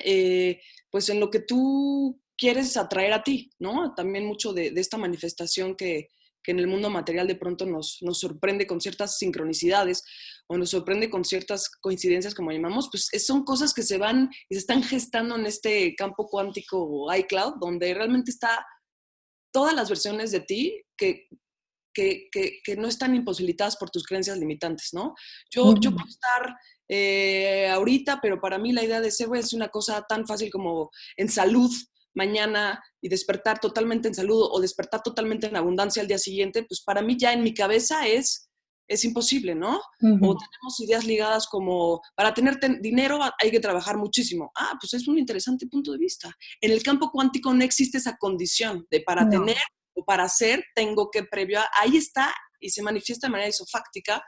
eh, 0.04 0.60
pues 0.88 1.08
en 1.08 1.18
lo 1.18 1.30
que 1.30 1.40
tú 1.40 2.20
quieres 2.36 2.76
atraer 2.76 3.12
a 3.12 3.24
ti, 3.24 3.50
¿no? 3.58 3.92
También 3.94 4.24
mucho 4.24 4.52
de 4.52 4.72
esta 4.76 4.98
manifestación 4.98 5.74
que, 5.74 6.08
que 6.42 6.52
en 6.52 6.58
el 6.58 6.66
mundo 6.66 6.90
material 6.90 7.26
de 7.26 7.36
pronto 7.36 7.64
nos, 7.66 7.98
nos 8.02 8.18
sorprende 8.18 8.66
con 8.66 8.80
ciertas 8.80 9.16
sincronicidades 9.18 10.04
o 10.52 10.58
nos 10.58 10.70
sorprende 10.70 11.08
con 11.08 11.24
ciertas 11.24 11.70
coincidencias, 11.80 12.34
como 12.34 12.52
llamamos, 12.52 12.90
pues 12.90 13.08
son 13.24 13.42
cosas 13.42 13.72
que 13.72 13.82
se 13.82 13.96
van 13.96 14.28
y 14.50 14.54
se 14.54 14.60
están 14.60 14.82
gestando 14.82 15.36
en 15.36 15.46
este 15.46 15.94
campo 15.96 16.26
cuántico 16.26 17.06
iCloud, 17.14 17.54
donde 17.58 17.94
realmente 17.94 18.30
está 18.30 18.64
todas 19.50 19.74
las 19.74 19.88
versiones 19.88 20.30
de 20.30 20.40
ti 20.40 20.82
que, 20.96 21.26
que, 21.94 22.28
que, 22.30 22.76
no 22.76 22.86
están 22.86 23.14
imposibilitadas 23.14 23.76
por 23.76 23.88
tus 23.88 24.04
creencias 24.04 24.38
limitantes, 24.38 24.90
¿no? 24.92 25.14
Yo, 25.50 25.74
yo 25.80 25.90
puedo 25.92 26.08
estar 26.08 26.54
eh, 26.88 27.68
ahorita, 27.70 28.20
pero 28.20 28.38
para 28.38 28.58
mí 28.58 28.72
la 28.72 28.84
idea 28.84 29.00
de 29.00 29.10
ser 29.10 29.28
es 29.34 29.54
una 29.54 29.68
cosa 29.68 30.04
tan 30.06 30.26
fácil 30.26 30.50
como 30.50 30.90
en 31.16 31.30
salud, 31.30 31.70
mañana 32.14 32.82
y 33.00 33.08
despertar 33.08 33.58
totalmente 33.58 34.08
en 34.08 34.14
salud 34.14 34.48
o 34.50 34.60
despertar 34.60 35.02
totalmente 35.02 35.46
en 35.46 35.56
abundancia 35.56 36.02
al 36.02 36.08
día 36.08 36.18
siguiente, 36.18 36.62
pues 36.64 36.82
para 36.82 37.00
mí 37.00 37.16
ya 37.18 37.32
en 37.32 37.42
mi 37.42 37.54
cabeza 37.54 38.06
es, 38.06 38.50
es 38.88 39.04
imposible, 39.04 39.54
¿no? 39.54 39.76
O 39.76 40.36
tenemos 40.36 40.80
ideas 40.80 41.04
ligadas 41.04 41.46
como, 41.46 42.00
para 42.14 42.34
tener 42.34 42.58
dinero 42.80 43.18
hay 43.40 43.50
que 43.50 43.60
trabajar 43.60 43.96
muchísimo. 43.96 44.50
Ah, 44.54 44.76
pues 44.80 44.94
es 44.94 45.08
un 45.08 45.18
interesante 45.18 45.66
punto 45.66 45.92
de 45.92 45.98
vista. 45.98 46.30
En 46.60 46.72
el 46.72 46.82
campo 46.82 47.10
cuántico 47.10 47.52
no 47.54 47.64
existe 47.64 47.98
esa 47.98 48.16
condición 48.16 48.86
de 48.90 49.00
para 49.00 49.28
tener 49.28 49.56
o 49.94 50.04
para 50.04 50.24
hacer 50.24 50.64
tengo 50.74 51.10
que 51.10 51.24
previo 51.24 51.60
ahí 51.80 51.96
está 51.96 52.32
y 52.60 52.70
se 52.70 52.82
manifiesta 52.82 53.26
de 53.26 53.32
manera 53.32 53.48
isofáctica, 53.48 54.22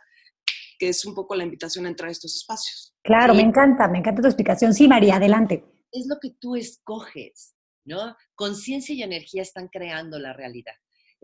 que 0.79 0.89
es 0.89 1.05
un 1.05 1.15
poco 1.15 1.35
la 1.35 1.45
invitación 1.45 1.87
a 1.87 1.89
entrar 1.89 2.09
a 2.09 2.13
estos 2.13 2.35
espacios. 2.35 2.95
Claro, 3.03 3.35
me 3.35 3.43
encanta, 3.43 3.89
me 3.89 3.99
encanta 3.99 4.23
tu 4.23 4.29
explicación. 4.29 4.75
Sí, 4.75 4.89
María, 4.89 5.17
adelante. 5.17 5.65
Es 5.93 6.07
lo 6.09 6.17
que 6.21 6.31
tú 6.41 6.57
escoges 6.57 7.55
¿no? 7.85 8.17
Conciencia 8.35 8.95
y 8.95 9.03
energía 9.03 9.43
están 9.43 9.69
creando 9.69 10.19
la 10.19 10.33
realidad. 10.33 10.75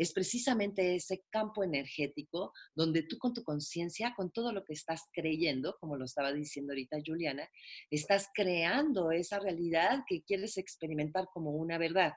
Es 0.01 0.15
precisamente 0.15 0.95
ese 0.95 1.27
campo 1.29 1.63
energético 1.63 2.55
donde 2.75 3.03
tú 3.03 3.19
con 3.19 3.35
tu 3.35 3.45
conciencia, 3.45 4.15
con 4.17 4.31
todo 4.31 4.51
lo 4.51 4.65
que 4.65 4.73
estás 4.73 5.03
creyendo, 5.13 5.77
como 5.79 5.99
lo 5.99 6.07
estaba 6.07 6.33
diciendo 6.33 6.73
ahorita 6.73 6.97
Juliana, 7.05 7.47
estás 7.91 8.31
creando 8.33 9.11
esa 9.13 9.39
realidad 9.41 10.05
que 10.09 10.23
quieres 10.23 10.57
experimentar 10.57 11.27
como 11.35 11.51
una 11.51 11.77
verdad. 11.77 12.15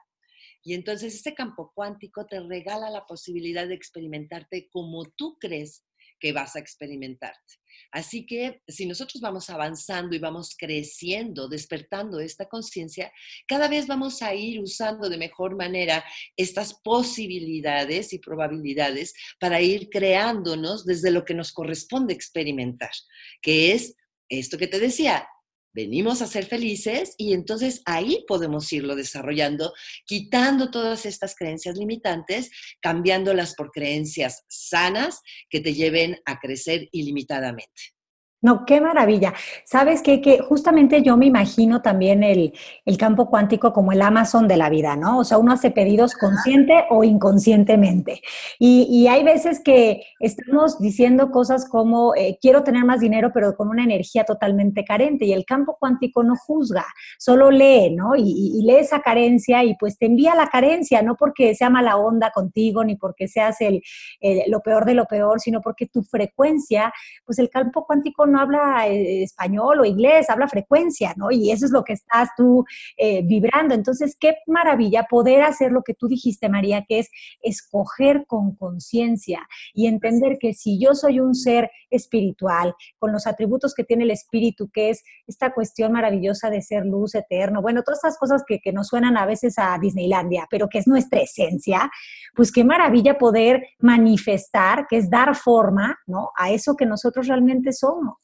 Y 0.62 0.72
entonces 0.72 1.14
este 1.14 1.34
campo 1.34 1.72
cuántico 1.74 2.24
te 2.24 2.40
regala 2.40 2.88
la 2.88 3.04
posibilidad 3.04 3.68
de 3.68 3.74
experimentarte 3.74 4.70
como 4.72 5.04
tú 5.04 5.36
crees 5.38 5.84
que 6.24 6.32
vas 6.32 6.56
a 6.56 6.58
experimentarte. 6.58 7.54
Así 7.92 8.24
que 8.24 8.62
si 8.66 8.86
nosotros 8.86 9.20
vamos 9.20 9.50
avanzando 9.50 10.16
y 10.16 10.18
vamos 10.18 10.56
creciendo, 10.56 11.48
despertando 11.48 12.18
esta 12.18 12.48
conciencia, 12.48 13.12
cada 13.46 13.68
vez 13.68 13.86
vamos 13.86 14.22
a 14.22 14.34
ir 14.34 14.58
usando 14.58 15.10
de 15.10 15.18
mejor 15.18 15.54
manera 15.54 16.02
estas 16.34 16.80
posibilidades 16.82 18.14
y 18.14 18.20
probabilidades 18.20 19.12
para 19.38 19.60
ir 19.60 19.90
creándonos 19.90 20.86
desde 20.86 21.10
lo 21.10 21.26
que 21.26 21.34
nos 21.34 21.52
corresponde 21.52 22.14
experimentar, 22.14 22.92
que 23.42 23.72
es 23.72 23.94
esto 24.30 24.56
que 24.56 24.66
te 24.66 24.80
decía, 24.80 25.28
venimos 25.74 26.22
a 26.22 26.26
ser 26.26 26.46
felices 26.46 27.14
y 27.18 27.34
entonces 27.34 27.82
ahí 27.84 28.24
podemos 28.26 28.72
irlo 28.72 28.96
desarrollando, 28.96 29.74
quitando 30.06 30.70
todas 30.70 31.04
estas 31.04 31.34
creencias 31.34 31.76
limitantes, 31.76 32.50
cambiándolas 32.80 33.54
por 33.54 33.70
creencias 33.70 34.44
sanas 34.48 35.20
que 35.50 35.60
te 35.60 35.74
lleven 35.74 36.18
a 36.24 36.38
crecer 36.38 36.88
ilimitadamente. 36.92 37.93
No, 38.44 38.66
qué 38.66 38.78
maravilla. 38.78 39.32
Sabes 39.64 40.02
qué? 40.02 40.20
que 40.20 40.40
justamente 40.40 41.00
yo 41.00 41.16
me 41.16 41.24
imagino 41.24 41.80
también 41.80 42.22
el, 42.22 42.52
campo 42.98 43.30
cuántico 43.30 43.72
como 43.72 43.90
el 43.90 44.02
Amazon 44.02 44.46
de 44.46 44.58
la 44.58 44.68
vida, 44.68 44.96
¿no? 44.96 45.20
O 45.20 45.24
sea, 45.24 45.38
uno 45.38 45.52
hace 45.52 45.70
pedidos 45.70 46.14
consciente 46.14 46.84
o 46.90 47.04
inconscientemente. 47.04 48.20
Y, 48.58 49.06
hay 49.08 49.24
veces 49.24 49.60
que 49.64 50.02
estamos 50.20 50.78
diciendo 50.78 51.30
cosas 51.30 51.66
como, 51.66 52.14
eh, 52.14 52.36
quiero 52.38 52.62
tener 52.64 52.84
más 52.84 53.00
dinero, 53.00 53.30
pero 53.32 53.56
con 53.56 53.68
una 53.68 53.82
energía 53.82 54.24
totalmente 54.24 54.84
carente. 54.84 55.24
Y 55.24 55.32
el 55.32 55.46
campo 55.46 55.78
cuántico 55.80 56.22
no 56.22 56.36
juzga, 56.36 56.84
solo 57.18 57.50
lee, 57.50 57.94
¿no? 57.94 58.14
Y, 58.14 58.60
lee 58.62 58.76
esa 58.76 59.00
carencia 59.00 59.64
y 59.64 59.74
pues 59.76 59.96
te 59.96 60.04
envía 60.04 60.34
la 60.34 60.48
carencia, 60.48 61.00
no 61.00 61.16
porque 61.16 61.54
sea 61.54 61.70
mala 61.70 61.96
onda 61.96 62.30
contigo, 62.30 62.84
ni 62.84 62.96
porque 62.96 63.26
seas 63.26 63.62
el, 63.62 63.80
lo 64.48 64.60
peor 64.60 64.84
de 64.84 64.92
lo 64.92 65.06
peor, 65.06 65.40
sino 65.40 65.62
porque 65.62 65.86
tu 65.86 66.02
frecuencia, 66.02 66.92
pues 67.24 67.38
el 67.38 67.48
campo 67.48 67.86
cuántico 67.86 68.26
no 68.33 68.33
habla 68.38 68.88
eh, 68.88 69.22
español 69.22 69.80
o 69.80 69.84
inglés, 69.84 70.30
habla 70.30 70.48
frecuencia, 70.48 71.14
¿no? 71.16 71.30
Y 71.30 71.50
eso 71.50 71.66
es 71.66 71.72
lo 71.72 71.84
que 71.84 71.94
estás 71.94 72.30
tú 72.36 72.64
eh, 72.96 73.22
vibrando. 73.24 73.74
Entonces, 73.74 74.16
qué 74.18 74.36
maravilla 74.46 75.06
poder 75.08 75.42
hacer 75.42 75.72
lo 75.72 75.82
que 75.82 75.94
tú 75.94 76.08
dijiste, 76.08 76.48
María, 76.48 76.84
que 76.88 77.00
es 77.00 77.10
escoger 77.42 78.24
con 78.26 78.54
conciencia 78.56 79.46
y 79.72 79.86
entender 79.86 80.38
que 80.38 80.54
si 80.54 80.78
yo 80.80 80.94
soy 80.94 81.20
un 81.20 81.34
ser 81.34 81.70
espiritual, 81.90 82.74
con 82.98 83.12
los 83.12 83.26
atributos 83.26 83.74
que 83.74 83.84
tiene 83.84 84.04
el 84.04 84.10
espíritu, 84.10 84.68
que 84.72 84.90
es 84.90 85.02
esta 85.26 85.52
cuestión 85.52 85.92
maravillosa 85.92 86.50
de 86.50 86.62
ser 86.62 86.84
luz 86.84 87.14
eterno, 87.14 87.62
bueno, 87.62 87.82
todas 87.82 87.98
estas 87.98 88.18
cosas 88.18 88.42
que, 88.46 88.60
que 88.60 88.72
nos 88.72 88.88
suenan 88.88 89.16
a 89.16 89.26
veces 89.26 89.54
a 89.58 89.78
Disneylandia, 89.78 90.46
pero 90.50 90.68
que 90.68 90.78
es 90.78 90.86
nuestra 90.86 91.20
esencia, 91.20 91.90
pues 92.34 92.50
qué 92.50 92.64
maravilla 92.64 93.18
poder 93.18 93.62
manifestar, 93.78 94.86
que 94.88 94.96
es 94.96 95.10
dar 95.10 95.34
forma, 95.36 95.98
¿no? 96.06 96.30
A 96.36 96.50
eso 96.50 96.76
que 96.76 96.86
nosotros 96.86 97.28
realmente 97.28 97.72
somos. 97.72 98.23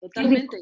Totalmente. 0.00 0.56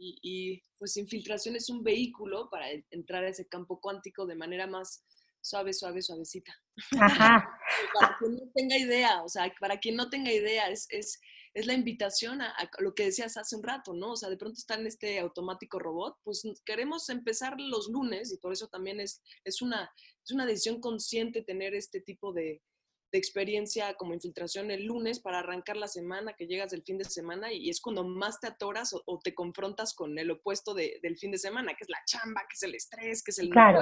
Y, 0.00 0.62
pues 0.78 0.96
infiltración 0.96 1.56
es 1.56 1.68
un 1.70 1.82
vehículo 1.82 2.48
para 2.50 2.66
entrar 2.90 3.24
a 3.24 3.30
ese 3.30 3.48
campo 3.48 3.80
cuántico 3.80 4.26
de 4.26 4.36
manera 4.36 4.68
más 4.68 5.04
suave, 5.40 5.72
suave, 5.72 6.02
suavecita. 6.02 6.52
Ajá. 7.00 7.58
para 7.94 8.16
quien 8.18 8.36
no 8.36 8.52
tenga 8.54 8.78
idea, 8.78 9.22
o 9.22 9.28
sea, 9.28 9.52
para 9.58 9.78
quien 9.78 9.96
no 9.96 10.08
tenga 10.08 10.32
idea, 10.32 10.70
es, 10.70 10.86
es, 10.90 11.20
es 11.54 11.66
la 11.66 11.74
invitación 11.74 12.40
a, 12.40 12.54
lo 12.78 12.94
que 12.94 13.06
decías 13.06 13.36
hace 13.36 13.56
un 13.56 13.64
rato, 13.64 13.92
¿no? 13.92 14.12
O 14.12 14.16
sea, 14.16 14.28
de 14.28 14.36
pronto 14.36 14.58
está 14.58 14.74
en 14.74 14.86
este 14.86 15.18
automático 15.18 15.80
robot, 15.80 16.16
pues 16.22 16.42
queremos 16.64 17.08
empezar 17.08 17.56
los 17.58 17.88
lunes 17.88 18.32
y 18.32 18.38
por 18.38 18.52
eso 18.52 18.68
también 18.68 19.00
es, 19.00 19.20
es, 19.44 19.62
una, 19.62 19.90
es 20.24 20.30
una 20.30 20.46
decisión 20.46 20.80
consciente 20.80 21.42
tener 21.42 21.74
este 21.74 22.00
tipo 22.00 22.32
de, 22.32 22.62
de 23.10 23.18
experiencia 23.18 23.94
como 23.94 24.12
infiltración 24.12 24.70
el 24.70 24.84
lunes 24.84 25.18
para 25.18 25.38
arrancar 25.38 25.76
la 25.76 25.88
semana, 25.88 26.34
que 26.34 26.46
llegas 26.46 26.70
del 26.70 26.82
fin 26.82 26.98
de 26.98 27.04
semana 27.04 27.52
y 27.52 27.70
es 27.70 27.80
cuando 27.80 28.04
más 28.04 28.38
te 28.40 28.48
atoras 28.48 28.92
o, 28.92 29.20
te 29.22 29.34
confrontas 29.34 29.94
con 29.94 30.18
el 30.18 30.30
opuesto 30.30 30.74
del 30.74 31.16
fin 31.18 31.30
de 31.30 31.38
semana, 31.38 31.74
que 31.74 31.84
es 31.84 31.88
la 31.88 32.02
chamba, 32.06 32.42
que 32.42 32.54
es 32.54 32.62
el 32.62 32.74
estrés, 32.74 33.22
que 33.22 33.30
es 33.30 33.38
el, 33.38 33.48
claro. 33.48 33.80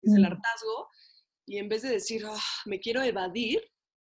que 0.00 0.10
es 0.10 0.14
el 0.14 0.24
hartazgo. 0.24 0.88
Y 1.46 1.58
en 1.58 1.68
vez 1.68 1.82
de 1.82 1.88
decir, 1.88 2.24
ah, 2.26 2.38
me 2.66 2.78
quiero 2.78 3.02
evadir, 3.02 3.62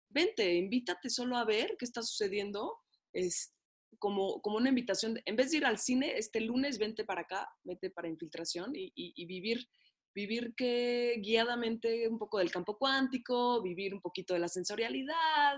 vente, 0.09 0.55
invítate 0.55 1.09
solo 1.09 1.37
a 1.37 1.45
ver 1.45 1.75
qué 1.79 1.85
está 1.85 2.01
sucediendo. 2.01 2.77
Es 3.13 3.53
como, 3.97 4.41
como 4.41 4.57
una 4.57 4.69
invitación, 4.69 5.21
en 5.23 5.35
vez 5.37 5.51
de 5.51 5.57
ir 5.57 5.65
al 5.65 5.77
cine, 5.77 6.17
este 6.17 6.41
lunes 6.41 6.79
vente 6.79 7.05
para 7.05 7.21
acá, 7.21 7.49
vete 7.63 7.89
para 7.89 8.09
infiltración 8.09 8.75
y, 8.75 8.91
y 8.93 9.25
vivir 9.25 9.69
vivir 10.13 10.53
que 10.55 11.15
guiadamente 11.21 12.07
un 12.07 12.17
poco 12.17 12.39
del 12.39 12.51
campo 12.51 12.77
cuántico, 12.77 13.61
vivir 13.61 13.93
un 13.93 14.01
poquito 14.01 14.33
de 14.33 14.39
la 14.39 14.47
sensorialidad, 14.47 15.57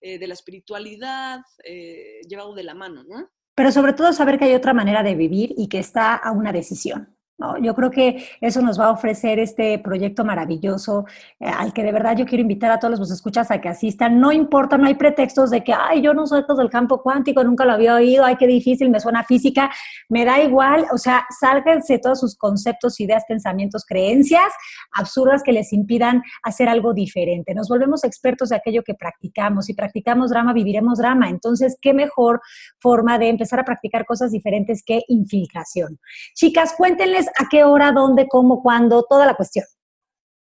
eh, 0.00 0.18
de 0.18 0.26
la 0.26 0.34
espiritualidad, 0.34 1.40
eh, 1.64 2.20
llevado 2.28 2.54
de 2.54 2.62
la 2.62 2.74
mano, 2.74 3.04
¿no? 3.04 3.28
Pero 3.54 3.72
sobre 3.72 3.92
todo 3.92 4.12
saber 4.12 4.38
que 4.38 4.44
hay 4.44 4.54
otra 4.54 4.72
manera 4.72 5.02
de 5.02 5.16
vivir 5.16 5.52
y 5.56 5.68
que 5.68 5.80
está 5.80 6.14
a 6.14 6.30
una 6.30 6.52
decisión. 6.52 7.17
Yo 7.62 7.72
creo 7.72 7.88
que 7.92 8.26
eso 8.40 8.60
nos 8.62 8.80
va 8.80 8.86
a 8.86 8.90
ofrecer 8.90 9.38
este 9.38 9.78
proyecto 9.78 10.24
maravilloso 10.24 11.06
eh, 11.38 11.46
al 11.46 11.72
que 11.72 11.84
de 11.84 11.92
verdad 11.92 12.16
yo 12.16 12.26
quiero 12.26 12.42
invitar 12.42 12.72
a 12.72 12.80
todos 12.80 12.98
los 12.98 13.08
que 13.08 13.14
escuchas 13.14 13.52
a 13.52 13.60
que 13.60 13.68
asistan. 13.68 14.18
No 14.18 14.32
importa, 14.32 14.76
no 14.76 14.86
hay 14.86 14.94
pretextos 14.94 15.50
de 15.50 15.62
que, 15.62 15.72
ay, 15.72 16.02
yo 16.02 16.14
no 16.14 16.26
soy 16.26 16.44
todo 16.44 16.56
del 16.56 16.68
campo 16.68 17.00
cuántico, 17.00 17.44
nunca 17.44 17.64
lo 17.64 17.74
había 17.74 17.94
oído, 17.94 18.24
ay, 18.24 18.34
qué 18.34 18.48
difícil, 18.48 18.90
me 18.90 18.98
suena 18.98 19.22
física. 19.22 19.70
Me 20.08 20.24
da 20.24 20.42
igual, 20.42 20.86
o 20.92 20.98
sea, 20.98 21.26
sálganse 21.38 22.00
todos 22.00 22.18
sus 22.18 22.36
conceptos, 22.36 22.98
ideas, 22.98 23.22
pensamientos, 23.28 23.84
creencias 23.86 24.52
absurdas 24.92 25.44
que 25.44 25.52
les 25.52 25.72
impidan 25.72 26.22
hacer 26.42 26.68
algo 26.68 26.92
diferente. 26.92 27.54
Nos 27.54 27.68
volvemos 27.68 28.02
expertos 28.02 28.48
de 28.48 28.56
aquello 28.56 28.82
que 28.82 28.94
practicamos. 28.94 29.66
Si 29.66 29.74
practicamos 29.74 30.30
drama, 30.30 30.52
viviremos 30.52 30.98
drama. 30.98 31.28
Entonces, 31.28 31.78
¿qué 31.80 31.94
mejor 31.94 32.40
forma 32.80 33.16
de 33.16 33.28
empezar 33.28 33.60
a 33.60 33.64
practicar 33.64 34.04
cosas 34.06 34.32
diferentes 34.32 34.82
que 34.84 35.02
infiltración? 35.06 36.00
Chicas, 36.34 36.74
cuéntenles 36.76 37.27
a 37.36 37.48
qué 37.50 37.64
hora, 37.64 37.92
dónde, 37.92 38.26
cómo, 38.28 38.62
cuándo, 38.62 39.04
toda 39.08 39.26
la 39.26 39.34
cuestión. 39.34 39.64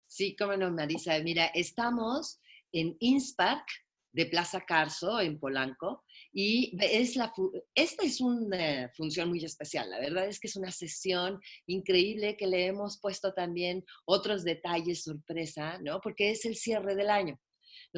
Sí, 0.07 0.35
cómo 0.37 0.57
no, 0.57 0.70
Marisa. 0.70 1.18
Mira, 1.20 1.46
estamos 1.46 2.40
en 2.72 2.96
Inspark 3.00 3.66
de 4.12 4.26
Plaza 4.26 4.64
Carso, 4.66 5.20
en 5.20 5.38
Polanco, 5.38 6.04
y 6.33 6.76
es 6.81 7.14
la, 7.14 7.33
esta 7.74 8.04
es 8.04 8.20
una 8.20 8.90
función 8.96 9.28
muy 9.28 9.44
especial. 9.44 9.90
La 9.90 10.00
verdad 10.00 10.26
es 10.26 10.40
que 10.40 10.48
es 10.48 10.57
una 10.57 10.72
sesión 10.72 11.40
increíble 11.66 12.37
que 12.37 12.46
le 12.46 12.66
hemos 12.66 12.98
puesto 13.00 13.33
también 13.33 13.85
otros 14.07 14.44
detalles 14.44 15.04
sorpresa, 15.04 15.78
¿no? 15.83 16.00
Porque 16.00 16.31
es 16.31 16.44
el 16.46 16.57
cierre 16.57 16.94
del 16.94 17.11
año. 17.11 17.38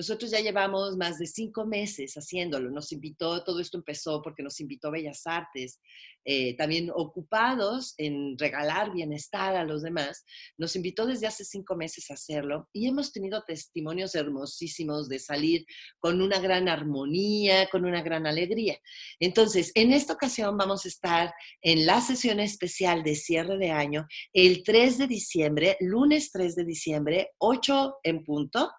Nosotros 0.00 0.30
ya 0.30 0.40
llevamos 0.40 0.96
más 0.96 1.18
de 1.18 1.26
cinco 1.26 1.66
meses 1.66 2.14
haciéndolo. 2.14 2.70
Nos 2.70 2.90
invitó, 2.90 3.44
todo 3.44 3.60
esto 3.60 3.76
empezó 3.76 4.22
porque 4.22 4.42
nos 4.42 4.58
invitó 4.58 4.90
Bellas 4.90 5.26
Artes, 5.26 5.78
eh, 6.24 6.56
también 6.56 6.90
ocupados 6.94 7.92
en 7.98 8.38
regalar 8.38 8.94
bienestar 8.94 9.56
a 9.56 9.64
los 9.64 9.82
demás. 9.82 10.24
Nos 10.56 10.74
invitó 10.74 11.04
desde 11.04 11.26
hace 11.26 11.44
cinco 11.44 11.76
meses 11.76 12.10
a 12.10 12.14
hacerlo 12.14 12.66
y 12.72 12.88
hemos 12.88 13.12
tenido 13.12 13.42
testimonios 13.46 14.14
hermosísimos 14.14 15.06
de 15.10 15.18
salir 15.18 15.66
con 15.98 16.22
una 16.22 16.38
gran 16.38 16.70
armonía, 16.70 17.68
con 17.68 17.84
una 17.84 18.00
gran 18.00 18.26
alegría. 18.26 18.78
Entonces, 19.18 19.70
en 19.74 19.92
esta 19.92 20.14
ocasión 20.14 20.56
vamos 20.56 20.86
a 20.86 20.88
estar 20.88 21.34
en 21.60 21.84
la 21.84 22.00
sesión 22.00 22.40
especial 22.40 23.02
de 23.02 23.16
cierre 23.16 23.58
de 23.58 23.70
año 23.70 24.06
el 24.32 24.62
3 24.62 24.96
de 24.96 25.06
diciembre, 25.06 25.76
lunes 25.80 26.30
3 26.32 26.54
de 26.56 26.64
diciembre, 26.64 27.28
8 27.36 27.96
en 28.02 28.24
punto 28.24 28.70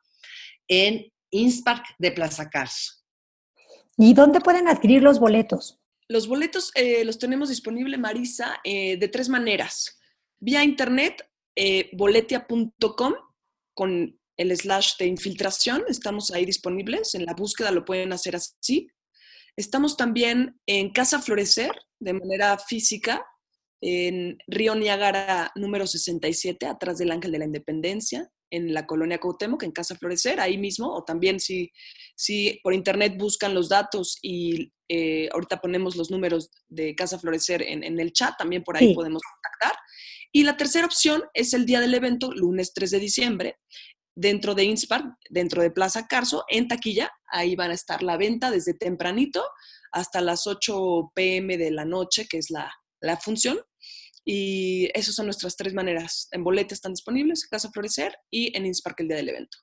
en 0.72 1.12
Inspark 1.32 1.84
de 2.00 2.14
Plaza 2.14 2.50
Carso. 2.50 2.94
¿Y 3.98 4.14
dónde 4.14 4.40
pueden 4.40 4.70
adquirir 4.70 5.04
los 5.04 5.20
boletos? 5.20 5.80
Los 6.08 6.28
boletos 6.28 6.72
eh, 6.76 7.04
los 7.04 7.20
tenemos 7.20 7.50
disponible, 7.50 7.98
Marisa, 7.98 8.62
eh, 8.64 8.96
de 8.98 9.08
tres 9.10 9.28
maneras. 9.28 10.00
Vía 10.40 10.64
internet, 10.64 11.28
eh, 11.58 11.90
boletia.com, 11.94 13.14
con 13.74 14.18
el 14.38 14.58
slash 14.58 14.96
de 14.98 15.08
infiltración, 15.08 15.84
estamos 15.90 16.32
ahí 16.32 16.46
disponibles, 16.46 17.16
en 17.16 17.26
la 17.26 17.34
búsqueda 17.34 17.72
lo 17.72 17.84
pueden 17.84 18.14
hacer 18.14 18.38
así. 18.38 18.88
Estamos 19.58 19.98
también 19.98 20.58
en 20.66 20.92
Casa 20.94 21.22
Florecer, 21.22 21.74
de 22.00 22.14
manera 22.14 22.58
física, 22.58 23.26
en 23.82 24.38
Río 24.48 24.74
Niágara 24.76 25.52
número 25.56 25.86
67, 25.86 26.66
atrás 26.66 26.98
del 26.98 27.12
Ángel 27.12 27.34
de 27.34 27.40
la 27.40 27.46
Independencia 27.46 28.32
en 28.52 28.74
la 28.74 28.86
colonia 28.86 29.20
Cuauhtémoc, 29.20 29.64
en 29.64 29.72
Casa 29.72 29.96
Florecer, 29.96 30.40
ahí 30.40 30.58
mismo, 30.58 30.94
o 30.94 31.04
también 31.04 31.40
si, 31.40 31.72
si 32.16 32.60
por 32.62 32.74
internet 32.74 33.16
buscan 33.18 33.54
los 33.56 33.70
datos 33.70 34.20
y 34.22 34.72
eh, 34.90 35.30
ahorita 35.34 35.62
ponemos 35.62 35.96
los 35.96 36.12
números 36.12 36.52
de 36.68 36.94
Casa 36.94 37.18
Florecer 37.18 37.64
en, 37.64 37.84
en 37.84 38.00
el 38.00 38.12
chat, 38.12 38.38
también 38.38 38.64
por 38.64 38.78
ahí 38.78 38.94
podemos 38.94 39.22
contactar. 39.24 39.82
Y 40.34 40.44
la 40.44 40.56
tercera 40.56 40.86
opción 40.86 41.24
es 41.34 41.54
el 41.54 41.66
día 41.66 41.80
del 41.80 41.94
evento, 41.94 42.32
lunes 42.32 42.74
3 42.74 42.92
de 42.92 43.00
diciembre, 43.00 43.56
dentro 44.16 44.56
de 44.56 44.64
Inspar, 44.64 45.04
dentro 45.30 45.62
de 45.62 45.72
Plaza 45.72 46.08
Carso, 46.08 46.44
en 46.48 46.68
taquilla, 46.68 47.12
ahí 47.28 47.56
van 47.56 47.72
a 47.72 47.76
estar 47.76 48.04
la 48.04 48.18
venta 48.18 48.52
desde 48.52 48.74
tempranito 48.74 49.44
hasta 49.92 50.22
las 50.22 50.48
8 50.48 51.12
pm 51.14 51.58
de 51.58 51.72
la 51.72 51.86
noche, 51.86 52.28
que 52.30 52.38
es 52.38 52.50
la, 52.50 52.72
la 53.02 53.18
función. 53.18 53.60
Y 54.26 54.90
esas 54.94 55.16
son 55.16 55.26
nuestras 55.26 55.56
tres 55.56 55.74
maneras. 55.74 56.28
En 56.32 56.44
boletas 56.44 56.74
están 56.74 56.94
disponibles, 56.94 57.48
Casa 57.48 57.70
Florecer 57.72 58.16
y 58.30 58.56
en 58.56 58.66
Inspark 58.66 59.00
el 59.00 59.08
día 59.08 59.18
del 59.18 59.30
evento. 59.30 59.58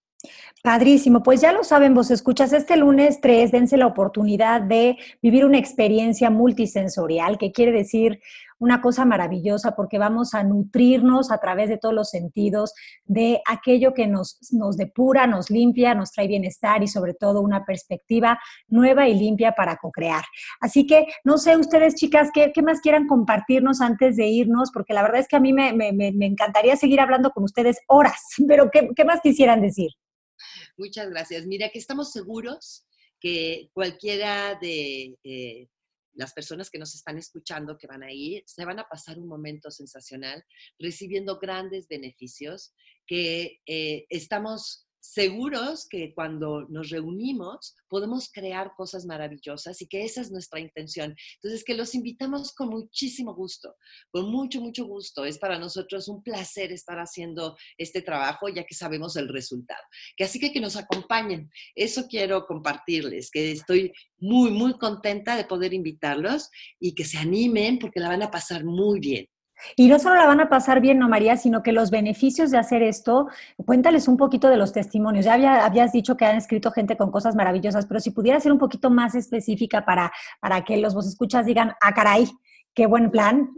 Padrísimo, 0.62 1.22
pues 1.22 1.40
ya 1.40 1.52
lo 1.52 1.62
saben, 1.62 1.94
vos 1.94 2.10
escuchas, 2.10 2.52
este 2.52 2.76
lunes 2.76 3.20
3 3.20 3.52
dense 3.52 3.76
la 3.76 3.86
oportunidad 3.86 4.60
de 4.60 4.96
vivir 5.22 5.44
una 5.44 5.58
experiencia 5.58 6.28
multisensorial, 6.30 7.38
que 7.38 7.52
quiere 7.52 7.70
decir 7.70 8.20
una 8.58 8.80
cosa 8.80 9.04
maravillosa 9.04 9.74
porque 9.74 9.98
vamos 9.98 10.34
a 10.34 10.42
nutrirnos 10.42 11.30
a 11.30 11.38
través 11.38 11.68
de 11.68 11.78
todos 11.78 11.94
los 11.94 12.10
sentidos 12.10 12.72
de 13.04 13.40
aquello 13.46 13.94
que 13.94 14.06
nos, 14.06 14.38
nos 14.52 14.76
depura, 14.76 15.26
nos 15.26 15.50
limpia, 15.50 15.94
nos 15.94 16.12
trae 16.12 16.28
bienestar 16.28 16.82
y 16.82 16.88
sobre 16.88 17.14
todo 17.14 17.40
una 17.40 17.64
perspectiva 17.64 18.38
nueva 18.68 19.08
y 19.08 19.14
limpia 19.14 19.52
para 19.52 19.76
co-crear. 19.76 20.24
Así 20.60 20.86
que 20.86 21.06
no 21.24 21.38
sé 21.38 21.56
ustedes 21.56 21.94
chicas, 21.94 22.30
¿qué, 22.32 22.52
¿qué, 22.52 22.62
más 22.62 22.80
quieran 22.80 23.06
compartirnos 23.06 23.80
antes 23.80 24.16
de 24.16 24.26
irnos? 24.26 24.70
Porque 24.72 24.94
la 24.94 25.02
verdad 25.02 25.20
es 25.20 25.28
que 25.28 25.36
a 25.36 25.40
mí 25.40 25.52
me, 25.52 25.72
me, 25.72 25.92
me 25.92 26.26
encantaría 26.26 26.76
seguir 26.76 27.00
hablando 27.00 27.30
con 27.30 27.44
ustedes 27.44 27.78
horas, 27.86 28.20
pero 28.48 28.70
¿qué, 28.70 28.90
qué 28.94 29.04
más 29.04 29.20
quisieran 29.20 29.60
decir? 29.60 29.90
Muchas 30.76 31.10
gracias. 31.10 31.46
Mira 31.46 31.70
que 31.70 31.78
estamos 31.78 32.12
seguros 32.12 32.86
que 33.20 33.70
cualquiera 33.72 34.54
de 34.60 35.16
eh, 35.24 35.68
las 36.18 36.32
personas 36.32 36.68
que 36.68 36.80
nos 36.80 36.96
están 36.96 37.16
escuchando, 37.16 37.78
que 37.78 37.86
van 37.86 38.02
a 38.02 38.12
ir, 38.12 38.42
se 38.44 38.64
van 38.64 38.80
a 38.80 38.88
pasar 38.88 39.18
un 39.18 39.28
momento 39.28 39.70
sensacional, 39.70 40.44
recibiendo 40.76 41.38
grandes 41.38 41.86
beneficios, 41.86 42.74
que 43.06 43.60
eh, 43.66 44.04
estamos 44.10 44.87
seguros 45.08 45.86
que 45.88 46.12
cuando 46.12 46.66
nos 46.68 46.90
reunimos 46.90 47.74
podemos 47.88 48.30
crear 48.30 48.72
cosas 48.76 49.06
maravillosas 49.06 49.80
y 49.80 49.86
que 49.86 50.04
esa 50.04 50.20
es 50.20 50.30
nuestra 50.30 50.60
intención. 50.60 51.16
Entonces, 51.36 51.64
que 51.64 51.74
los 51.74 51.94
invitamos 51.94 52.52
con 52.52 52.68
muchísimo 52.68 53.34
gusto, 53.34 53.74
con 54.10 54.30
mucho, 54.30 54.60
mucho 54.60 54.84
gusto. 54.84 55.24
Es 55.24 55.38
para 55.38 55.58
nosotros 55.58 56.08
un 56.08 56.22
placer 56.22 56.72
estar 56.72 56.98
haciendo 56.98 57.56
este 57.78 58.02
trabajo 58.02 58.50
ya 58.50 58.64
que 58.64 58.74
sabemos 58.74 59.16
el 59.16 59.28
resultado. 59.28 59.82
Que 60.14 60.24
así 60.24 60.38
que 60.38 60.52
que 60.52 60.60
nos 60.60 60.76
acompañen. 60.76 61.50
Eso 61.74 62.06
quiero 62.06 62.46
compartirles, 62.46 63.30
que 63.30 63.52
estoy 63.52 63.92
muy, 64.18 64.50
muy 64.50 64.74
contenta 64.74 65.36
de 65.36 65.44
poder 65.44 65.72
invitarlos 65.72 66.50
y 66.78 66.94
que 66.94 67.06
se 67.06 67.16
animen 67.16 67.78
porque 67.78 68.00
la 68.00 68.08
van 68.08 68.22
a 68.22 68.30
pasar 68.30 68.62
muy 68.62 69.00
bien. 69.00 69.26
Y 69.76 69.88
no 69.88 69.98
solo 69.98 70.16
la 70.16 70.26
van 70.26 70.40
a 70.40 70.48
pasar 70.48 70.80
bien, 70.80 70.98
no 70.98 71.08
María, 71.08 71.36
sino 71.36 71.62
que 71.62 71.72
los 71.72 71.90
beneficios 71.90 72.50
de 72.50 72.58
hacer 72.58 72.82
esto, 72.82 73.28
cuéntales 73.64 74.08
un 74.08 74.16
poquito 74.16 74.48
de 74.48 74.56
los 74.56 74.72
testimonios. 74.72 75.24
Ya 75.24 75.64
habías 75.64 75.92
dicho 75.92 76.16
que 76.16 76.24
han 76.24 76.36
escrito 76.36 76.70
gente 76.70 76.96
con 76.96 77.10
cosas 77.10 77.34
maravillosas, 77.34 77.86
pero 77.86 78.00
si 78.00 78.10
pudiera 78.10 78.40
ser 78.40 78.52
un 78.52 78.58
poquito 78.58 78.90
más 78.90 79.14
específica 79.14 79.84
para, 79.84 80.12
para 80.40 80.64
que 80.64 80.76
los 80.76 80.94
vos 80.94 81.06
escuchas 81.06 81.46
digan, 81.46 81.72
ah, 81.80 81.92
caray, 81.92 82.28
qué 82.74 82.86
buen 82.86 83.10
plan. 83.10 83.50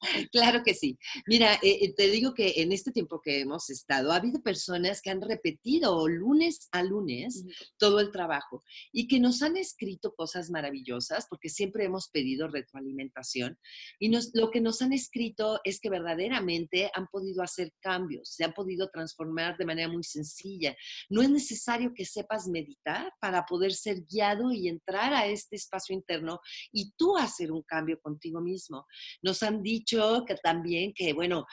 Claro 0.32 0.62
que 0.64 0.74
sí. 0.74 0.98
Mira, 1.26 1.54
eh, 1.54 1.78
eh, 1.82 1.94
te 1.94 2.08
digo 2.08 2.34
que 2.34 2.54
en 2.56 2.72
este 2.72 2.92
tiempo 2.92 3.20
que 3.20 3.40
hemos 3.40 3.70
estado, 3.70 4.12
ha 4.12 4.16
habido 4.16 4.42
personas 4.42 5.02
que 5.02 5.10
han 5.10 5.20
repetido 5.20 6.06
lunes 6.08 6.68
a 6.72 6.82
lunes 6.82 7.44
todo 7.76 8.00
el 8.00 8.12
trabajo 8.12 8.62
y 8.92 9.08
que 9.08 9.20
nos 9.20 9.42
han 9.42 9.56
escrito 9.56 10.14
cosas 10.14 10.50
maravillosas 10.50 11.26
porque 11.28 11.48
siempre 11.48 11.84
hemos 11.84 12.08
pedido 12.08 12.48
retroalimentación 12.48 13.58
y 13.98 14.08
nos, 14.08 14.30
lo 14.34 14.50
que 14.50 14.60
nos 14.60 14.82
han 14.82 14.92
escrito 14.92 15.60
es 15.64 15.80
que 15.80 15.90
verdaderamente 15.90 16.90
han 16.94 17.06
podido 17.08 17.42
hacer 17.42 17.72
cambios, 17.80 18.30
se 18.30 18.44
han 18.44 18.52
podido 18.52 18.88
transformar 18.90 19.56
de 19.56 19.66
manera 19.66 19.88
muy 19.88 20.04
sencilla. 20.04 20.76
No 21.08 21.22
es 21.22 21.30
necesario 21.30 21.92
que 21.94 22.04
sepas 22.04 22.46
meditar 22.46 23.12
para 23.20 23.44
poder 23.44 23.72
ser 23.72 24.02
guiado 24.02 24.52
y 24.52 24.68
entrar 24.68 25.12
a 25.12 25.26
este 25.26 25.56
espacio 25.56 25.94
interno 25.94 26.40
y 26.72 26.92
tú 26.96 27.16
hacer 27.16 27.50
un 27.52 27.62
cambio 27.62 28.00
contigo 28.00 28.40
mismo. 28.40 28.86
Nos 29.22 29.42
han 29.42 29.62
dicho 29.62 29.87
que 30.26 30.34
también 30.42 30.92
que, 30.94 31.12
bueno, 31.12 31.46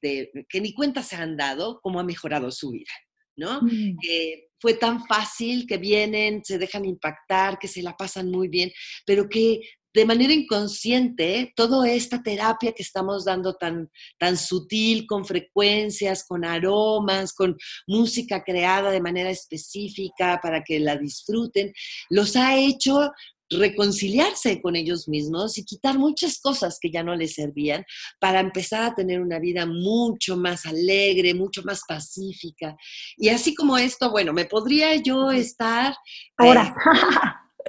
que 0.00 0.60
ni 0.60 0.72
cuenta 0.72 1.02
se 1.02 1.16
han 1.16 1.36
dado 1.36 1.80
cómo 1.82 2.00
ha 2.00 2.04
mejorado 2.04 2.50
su 2.50 2.70
vida, 2.70 2.92
¿no? 3.36 3.60
Mm. 3.62 3.96
Que 4.00 4.48
fue 4.60 4.74
tan 4.74 5.06
fácil 5.06 5.66
que 5.66 5.78
vienen, 5.78 6.44
se 6.44 6.58
dejan 6.58 6.84
impactar, 6.84 7.58
que 7.58 7.68
se 7.68 7.82
la 7.82 7.96
pasan 7.96 8.30
muy 8.30 8.48
bien, 8.48 8.72
pero 9.06 9.28
que 9.28 9.60
de 9.94 10.04
manera 10.04 10.32
inconsciente, 10.32 11.52
toda 11.56 11.90
esta 11.90 12.22
terapia 12.22 12.72
que 12.72 12.82
estamos 12.82 13.24
dando 13.24 13.54
tan, 13.54 13.90
tan 14.18 14.36
sutil, 14.36 15.06
con 15.06 15.24
frecuencias, 15.24 16.24
con 16.24 16.44
aromas, 16.44 17.32
con 17.32 17.56
música 17.86 18.44
creada 18.44 18.90
de 18.90 19.00
manera 19.00 19.30
específica 19.30 20.38
para 20.42 20.62
que 20.62 20.78
la 20.78 20.96
disfruten, 20.96 21.72
los 22.10 22.36
ha 22.36 22.56
hecho 22.56 23.10
reconciliarse 23.50 24.60
con 24.60 24.76
ellos 24.76 25.08
mismos 25.08 25.58
y 25.58 25.64
quitar 25.64 25.98
muchas 25.98 26.40
cosas 26.40 26.78
que 26.80 26.90
ya 26.90 27.02
no 27.02 27.14
les 27.14 27.34
servían 27.34 27.84
para 28.20 28.40
empezar 28.40 28.82
a 28.84 28.94
tener 28.94 29.20
una 29.20 29.38
vida 29.38 29.66
mucho 29.66 30.36
más 30.36 30.66
alegre, 30.66 31.34
mucho 31.34 31.62
más 31.62 31.82
pacífica. 31.86 32.76
Y 33.16 33.28
así 33.28 33.54
como 33.54 33.78
esto, 33.78 34.10
bueno, 34.10 34.32
me 34.32 34.44
podría 34.44 34.94
yo 34.96 35.30
estar... 35.30 35.94
Ahora. 36.36 36.74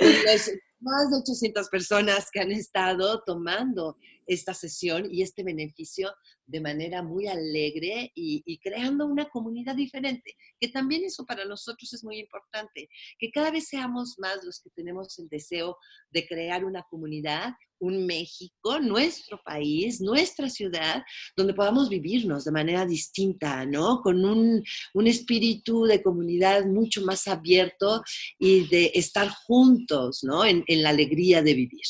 Eh, 0.02 0.38
más 0.80 1.10
de 1.10 1.18
800 1.18 1.68
personas 1.68 2.30
que 2.32 2.40
han 2.40 2.52
estado 2.52 3.22
tomando 3.26 3.98
esta 4.30 4.54
sesión 4.54 5.08
y 5.12 5.24
este 5.24 5.44
beneficio 5.44 6.14
de 6.46 6.62
manera 6.62 7.02
muy 7.02 7.28
alegre 7.28 8.12
y, 8.14 8.60
creando 8.60 9.08
una 9.08 9.28
comunidad 9.28 9.76
diferente, 9.76 10.36
que 10.60 10.68
también 10.68 11.04
eso 11.04 11.26
para 11.26 11.46
nosotros 11.46 11.92
es 11.94 12.04
muy 12.04 12.20
importante, 12.20 12.90
que 13.18 13.32
cada 13.32 13.50
vez 13.50 13.68
seamos 13.68 14.20
más 14.20 14.44
los 14.44 14.62
que 14.62 14.70
tenemos 14.70 15.18
el 15.18 15.30
deseo 15.30 15.78
de 16.12 16.28
crear 16.28 16.64
una 16.64 16.84
comunidad 16.84 17.54
un 17.80 18.06
México, 18.06 18.80
nuestro 18.80 19.42
país, 19.44 20.02
nuestra 20.02 20.50
ciudad, 20.50 21.04
donde 21.36 21.54
podamos 21.54 21.90
vivirnos 21.90 22.46
de 22.46 22.52
manera 22.52 22.86
distinta, 22.86 23.66
¿no? 23.66 24.02
Con 24.02 24.26
un, 24.26 24.64
espíritu 25.10 25.86
de 25.86 26.04
comunidad 26.04 26.66
mucho 26.66 27.02
más 27.02 27.28
abierto 27.28 28.04
y 28.38 28.68
de 28.68 28.92
estar 28.94 29.28
juntos, 29.30 30.24
¿no? 30.24 30.46
En, 30.46 30.64
la 30.68 30.90
alegría 30.90 31.42
de 31.42 31.54
vivir. 31.56 31.82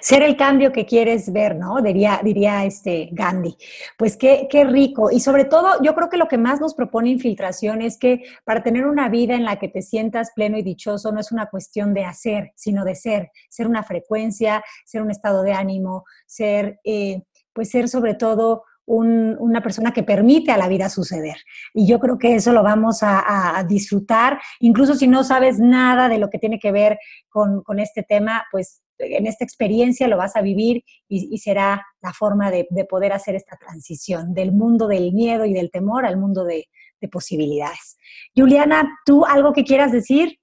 Ser 0.00 0.22
el 0.22 0.36
cambio 0.36 0.70
que 0.70 0.84
quieres 0.84 1.32
ver, 1.32 1.56
¿no? 1.56 1.80
Diría, 1.80 2.20
diría 2.22 2.64
este 2.66 3.08
Gandhi. 3.12 3.56
Pues 3.96 4.16
qué, 4.16 4.46
qué 4.50 4.64
rico. 4.64 5.10
Y 5.10 5.20
sobre 5.20 5.46
todo, 5.46 5.82
yo 5.82 5.94
creo 5.94 6.10
que 6.10 6.18
lo 6.18 6.28
que 6.28 6.36
más 6.36 6.60
nos 6.60 6.74
propone 6.74 7.08
Infiltración 7.08 7.80
es 7.80 7.96
que 7.96 8.22
para 8.44 8.62
tener 8.62 8.86
una 8.86 9.08
vida 9.08 9.34
en 9.34 9.44
la 9.44 9.58
que 9.58 9.68
te 9.68 9.82
sientas 9.82 10.30
pleno 10.34 10.58
y 10.58 10.62
dichoso 10.62 11.10
no 11.10 11.20
es 11.20 11.32
una 11.32 11.46
cuestión 11.46 11.94
de 11.94 12.04
hacer, 12.04 12.52
sino 12.54 12.84
de 12.84 12.94
ser, 12.94 13.30
ser 13.48 13.66
una 13.66 13.82
frecuencia, 13.82 14.62
ser 14.84 15.02
un 15.02 15.10
estado 15.10 15.27
de 15.42 15.52
ánimo, 15.52 16.04
ser, 16.26 16.80
eh, 16.84 17.22
pues 17.52 17.70
ser 17.70 17.88
sobre 17.88 18.14
todo 18.14 18.64
una 18.88 19.62
persona 19.62 19.92
que 19.92 20.02
permite 20.02 20.50
a 20.50 20.56
la 20.56 20.66
vida 20.66 20.88
suceder. 20.88 21.36
Y 21.74 21.86
yo 21.86 21.98
creo 21.98 22.18
que 22.18 22.34
eso 22.36 22.52
lo 22.52 22.62
vamos 22.62 23.00
a, 23.02 23.62
disfrutar, 23.68 24.40
incluso 24.60 24.94
si 24.94 25.06
no 25.06 25.24
sabes 25.24 25.58
nada 25.58 26.08
de 26.08 26.18
lo 26.18 26.30
que 26.30 26.38
tiene 26.38 26.58
que 26.58 26.72
ver 26.72 26.98
con, 27.28 27.62
este 27.78 28.02
tema, 28.02 28.46
pues 28.50 28.82
en 28.98 29.26
esta 29.26 29.44
experiencia 29.44 30.08
lo 30.08 30.16
vas 30.16 30.36
a 30.36 30.40
vivir 30.40 30.84
y, 31.06 31.36
será 31.38 31.86
la 32.00 32.14
forma 32.14 32.50
de, 32.50 32.66
poder 32.88 33.12
hacer 33.12 33.34
esta 33.34 33.56
transición 33.56 34.32
del 34.32 34.52
mundo 34.52 34.88
del 34.88 35.12
miedo 35.12 35.44
y 35.44 35.52
del 35.52 35.70
temor 35.70 36.06
al 36.06 36.16
mundo 36.16 36.44
de, 36.44 36.68
de 37.00 37.08
posibilidades. 37.08 37.98
Juliana, 38.34 38.88
¿tú 39.04 39.26
algo 39.26 39.52
que 39.52 39.64
quieras 39.64 39.92
decir? 39.92 40.38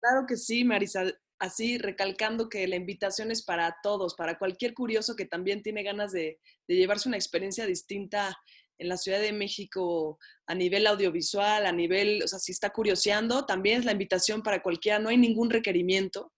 Claro 0.00 0.26
que 0.26 0.36
sí, 0.36 0.64
Marisa 0.64 1.04
así 1.40 1.78
recalcando 1.78 2.48
que 2.48 2.68
la 2.68 2.76
invitación 2.76 3.30
es 3.30 3.42
para 3.42 3.76
todos, 3.82 4.14
para 4.14 4.38
cualquier 4.38 4.74
curioso 4.74 5.16
que 5.16 5.24
también 5.24 5.62
tiene 5.62 5.82
ganas 5.82 6.12
de, 6.12 6.38
llevarse 6.68 7.08
una 7.08 7.16
experiencia 7.16 7.66
distinta 7.66 8.38
en 8.78 8.88
la 8.88 8.96
Ciudad 8.96 9.20
de 9.20 9.32
México 9.32 10.18
a 10.46 10.54
nivel 10.54 10.86
audiovisual, 10.86 11.66
a 11.66 11.72
nivel, 11.72 12.22
o 12.22 12.28
sea, 12.28 12.38
si 12.38 12.52
está 12.52 12.70
curioseando, 12.70 13.44
también 13.46 13.80
es 13.80 13.84
la 13.84 13.92
invitación 13.92 14.42
para 14.42 14.62
cualquiera, 14.62 14.98
no 14.98 15.08
hay 15.08 15.16
ningún 15.16 15.50
requerimiento. 15.50 16.32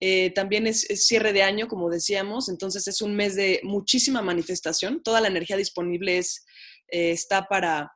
Eh, 0.00 0.30
también 0.30 0.66
es, 0.66 0.86
cierre 1.06 1.32
de 1.32 1.42
año, 1.42 1.68
como 1.68 1.90
decíamos, 1.90 2.48
entonces 2.48 2.86
es 2.88 3.02
un 3.02 3.14
mes 3.14 3.36
de 3.36 3.60
muchísima 3.62 4.22
manifestación, 4.22 5.02
toda 5.02 5.20
la 5.20 5.28
energía 5.28 5.56
disponible 5.56 6.18
eh, 6.18 6.24
está 6.88 7.46
para, 7.46 7.92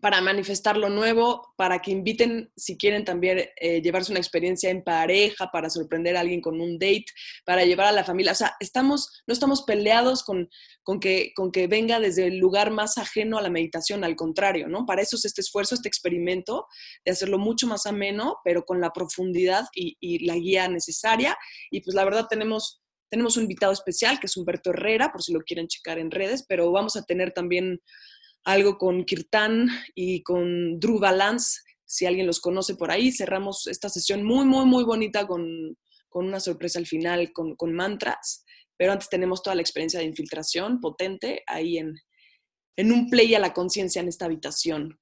para 0.00 0.20
manifestar 0.20 0.76
lo 0.76 0.88
nuevo, 0.90 1.54
para 1.56 1.80
que 1.80 1.90
inviten, 1.90 2.50
si 2.56 2.76
quieren 2.76 3.04
también 3.04 3.48
eh, 3.56 3.80
llevarse 3.82 4.12
una 4.12 4.20
experiencia 4.20 4.70
en 4.70 4.82
pareja, 4.82 5.50
para 5.50 5.70
sorprender 5.70 6.16
a 6.16 6.20
alguien 6.20 6.40
con 6.40 6.60
un 6.60 6.78
date, 6.78 7.06
para 7.44 7.64
llevar 7.64 7.86
a 7.86 7.92
la 7.92 8.04
familia. 8.04 8.32
O 8.32 8.34
sea, 8.34 8.56
estamos, 8.60 9.22
no 9.26 9.32
estamos 9.32 9.62
peleados 9.62 10.22
con, 10.22 10.48
con, 10.82 11.00
que, 11.00 11.32
con 11.34 11.52
que 11.52 11.66
venga 11.66 12.00
desde 12.00 12.26
el 12.26 12.38
lugar 12.38 12.70
más 12.70 12.98
ajeno 12.98 13.38
a 13.38 13.42
la 13.42 13.50
meditación, 13.50 14.04
al 14.04 14.16
contrario, 14.16 14.68
¿no? 14.68 14.86
Para 14.86 15.02
eso 15.02 15.16
es 15.16 15.24
este 15.24 15.40
esfuerzo, 15.40 15.74
este 15.74 15.88
experimento 15.88 16.66
de 17.04 17.12
hacerlo 17.12 17.38
mucho 17.38 17.66
más 17.66 17.86
ameno, 17.86 18.38
pero 18.44 18.64
con 18.64 18.80
la 18.80 18.92
profundidad 18.92 19.66
y, 19.74 19.96
y 20.00 20.26
la 20.26 20.34
guía 20.34 20.68
necesaria. 20.68 21.36
Y 21.70 21.80
pues 21.80 21.94
la 21.94 22.04
verdad 22.04 22.26
tenemos 22.28 22.82
tenemos 23.10 23.36
un 23.36 23.44
invitado 23.44 23.72
especial 23.72 24.20
que 24.20 24.26
es 24.26 24.36
Humberto 24.36 24.70
Herrera, 24.70 25.10
por 25.10 25.22
si 25.22 25.32
lo 25.32 25.40
quieren 25.40 25.66
checar 25.66 25.98
en 25.98 26.10
redes, 26.10 26.44
pero 26.46 26.70
vamos 26.70 26.96
a 26.96 27.04
tener 27.04 27.32
también 27.32 27.80
algo 28.44 28.78
con 28.78 29.04
Kirtan 29.04 29.68
y 29.94 30.22
con 30.22 30.78
Drew 30.80 30.98
Balance, 30.98 31.60
si 31.84 32.06
alguien 32.06 32.26
los 32.26 32.40
conoce 32.40 32.74
por 32.74 32.90
ahí. 32.90 33.12
Cerramos 33.12 33.66
esta 33.66 33.88
sesión 33.88 34.24
muy, 34.24 34.44
muy, 34.44 34.66
muy 34.66 34.84
bonita 34.84 35.26
con, 35.26 35.76
una 36.12 36.40
sorpresa 36.40 36.78
al 36.78 36.86
final, 36.86 37.32
con, 37.32 37.54
con, 37.54 37.72
mantras, 37.72 38.44
pero 38.76 38.92
antes 38.92 39.08
tenemos 39.08 39.42
toda 39.42 39.54
la 39.54 39.62
experiencia 39.62 40.00
de 40.00 40.06
infiltración 40.06 40.80
potente 40.80 41.42
ahí 41.46 41.78
en, 41.78 41.94
en 42.76 42.92
un 42.92 43.08
play 43.08 43.34
a 43.34 43.38
la 43.38 43.52
conciencia 43.52 44.00
en 44.00 44.08
esta 44.08 44.24
habitación. 44.24 44.98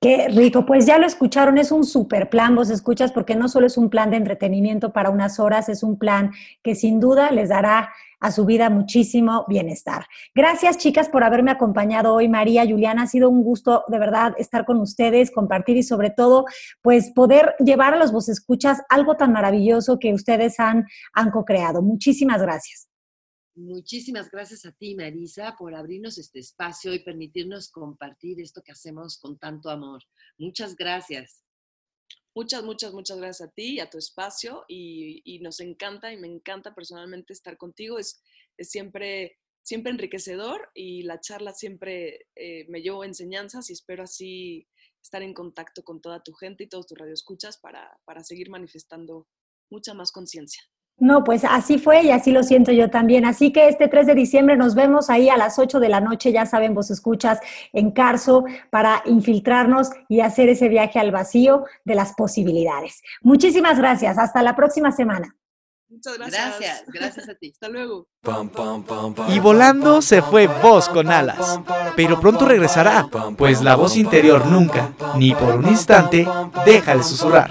Qué 0.00 0.28
rico, 0.28 0.64
pues 0.64 0.86
ya 0.86 0.98
lo 0.98 1.06
escucharon, 1.06 1.58
es 1.58 1.70
un 1.70 1.84
super 1.84 2.30
plan, 2.30 2.54
vos 2.54 2.70
escuchas, 2.70 3.12
porque 3.12 3.34
no 3.34 3.46
solo 3.48 3.66
es 3.66 3.76
un 3.76 3.90
plan 3.90 4.10
de 4.10 4.16
entretenimiento 4.16 4.92
para 4.92 5.10
unas 5.10 5.38
horas, 5.38 5.68
es 5.68 5.82
un 5.82 5.98
plan 5.98 6.32
que 6.62 6.74
sin 6.74 6.98
duda 6.98 7.30
les 7.30 7.50
dará 7.50 7.92
a 8.20 8.32
su 8.32 8.44
vida 8.44 8.70
muchísimo 8.70 9.44
bienestar. 9.48 10.06
Gracias 10.34 10.78
chicas 10.78 11.08
por 11.08 11.24
haberme 11.24 11.50
acompañado 11.50 12.14
hoy, 12.14 12.28
María, 12.28 12.66
Juliana, 12.66 13.02
ha 13.02 13.06
sido 13.06 13.28
un 13.28 13.42
gusto 13.42 13.84
de 13.88 13.98
verdad 13.98 14.34
estar 14.38 14.64
con 14.64 14.80
ustedes, 14.80 15.30
compartir 15.30 15.76
y 15.76 15.82
sobre 15.82 16.10
todo, 16.10 16.44
pues 16.82 17.10
poder 17.10 17.54
llevar 17.58 17.94
a 17.94 17.98
los 17.98 18.12
vos 18.12 18.28
escuchas 18.28 18.82
algo 18.88 19.16
tan 19.16 19.32
maravilloso 19.32 19.98
que 19.98 20.14
ustedes 20.14 20.58
han, 20.60 20.84
han 21.12 21.30
co-creado. 21.30 21.82
Muchísimas 21.82 22.42
gracias. 22.42 22.88
Muchísimas 23.54 24.30
gracias 24.30 24.66
a 24.66 24.72
ti, 24.72 24.94
Marisa, 24.94 25.56
por 25.58 25.74
abrirnos 25.74 26.18
este 26.18 26.40
espacio 26.40 26.92
y 26.92 26.98
permitirnos 26.98 27.70
compartir 27.70 28.38
esto 28.38 28.62
que 28.62 28.72
hacemos 28.72 29.18
con 29.18 29.38
tanto 29.38 29.70
amor. 29.70 30.02
Muchas 30.36 30.76
gracias. 30.76 31.45
Muchas, 32.36 32.64
muchas, 32.64 32.92
muchas 32.92 33.16
gracias 33.16 33.48
a 33.48 33.50
ti 33.50 33.76
y 33.76 33.80
a 33.80 33.88
tu 33.88 33.96
espacio 33.96 34.66
y, 34.68 35.38
nos 35.40 35.58
encanta 35.60 36.12
y 36.12 36.18
me 36.18 36.26
encanta 36.26 36.74
personalmente 36.74 37.32
estar 37.32 37.56
contigo. 37.56 37.98
Es, 37.98 38.22
es 38.58 38.68
siempre, 38.68 39.38
siempre 39.62 39.90
enriquecedor 39.90 40.70
y 40.74 41.02
la 41.04 41.18
charla 41.18 41.54
siempre 41.54 42.26
eh, 42.34 42.66
me 42.68 42.82
llevo 42.82 43.04
enseñanzas 43.04 43.70
y 43.70 43.72
espero 43.72 44.02
así 44.02 44.68
estar 45.02 45.22
en 45.22 45.32
contacto 45.32 45.82
con 45.82 46.02
toda 46.02 46.22
tu 46.22 46.34
gente 46.34 46.64
y 46.64 46.68
todos 46.68 46.86
tus 46.86 46.98
radioescuchas 46.98 47.56
para, 47.56 47.98
para 48.04 48.22
seguir 48.22 48.50
manifestando 48.50 49.26
mucha 49.70 49.94
más 49.94 50.12
conciencia. 50.12 50.62
No, 50.98 51.24
pues 51.24 51.44
así 51.44 51.78
fue 51.78 52.04
y 52.04 52.10
así 52.10 52.30
lo 52.30 52.42
siento 52.42 52.72
yo 52.72 52.88
también. 52.88 53.26
Así 53.26 53.52
que 53.52 53.68
este 53.68 53.88
3 53.88 54.06
de 54.06 54.14
diciembre 54.14 54.56
nos 54.56 54.74
vemos 54.74 55.10
ahí 55.10 55.28
a 55.28 55.36
las 55.36 55.58
8 55.58 55.78
de 55.78 55.90
la 55.90 56.00
noche, 56.00 56.32
ya 56.32 56.46
saben, 56.46 56.74
vos 56.74 56.90
escuchas 56.90 57.38
en 57.74 57.90
Carso 57.90 58.44
para 58.70 59.02
infiltrarnos 59.04 59.90
y 60.08 60.20
hacer 60.20 60.48
ese 60.48 60.68
viaje 60.68 60.98
al 60.98 61.10
vacío 61.10 61.64
de 61.84 61.94
las 61.94 62.14
posibilidades. 62.14 63.02
Muchísimas 63.20 63.78
gracias. 63.78 64.16
Hasta 64.16 64.42
la 64.42 64.56
próxima 64.56 64.90
semana. 64.90 65.36
Muchas 65.88 66.18
gracias. 66.18 66.58
Gracias, 66.58 66.84
gracias 66.88 67.28
a 67.28 67.34
ti. 67.34 67.50
Hasta 67.52 67.68
luego. 67.68 68.08
Y 69.28 69.38
volando 69.38 70.02
se 70.02 70.20
fue 70.22 70.46
voz 70.46 70.88
con 70.88 71.10
alas. 71.10 71.60
Pero 71.94 72.18
pronto 72.18 72.46
regresará, 72.46 73.06
pues 73.36 73.62
la 73.62 73.76
voz 73.76 73.96
interior 73.96 74.46
nunca, 74.46 74.92
ni 75.16 75.34
por 75.34 75.56
un 75.56 75.68
instante, 75.68 76.26
deja 76.64 76.96
de 76.96 77.02
susurrar. 77.02 77.50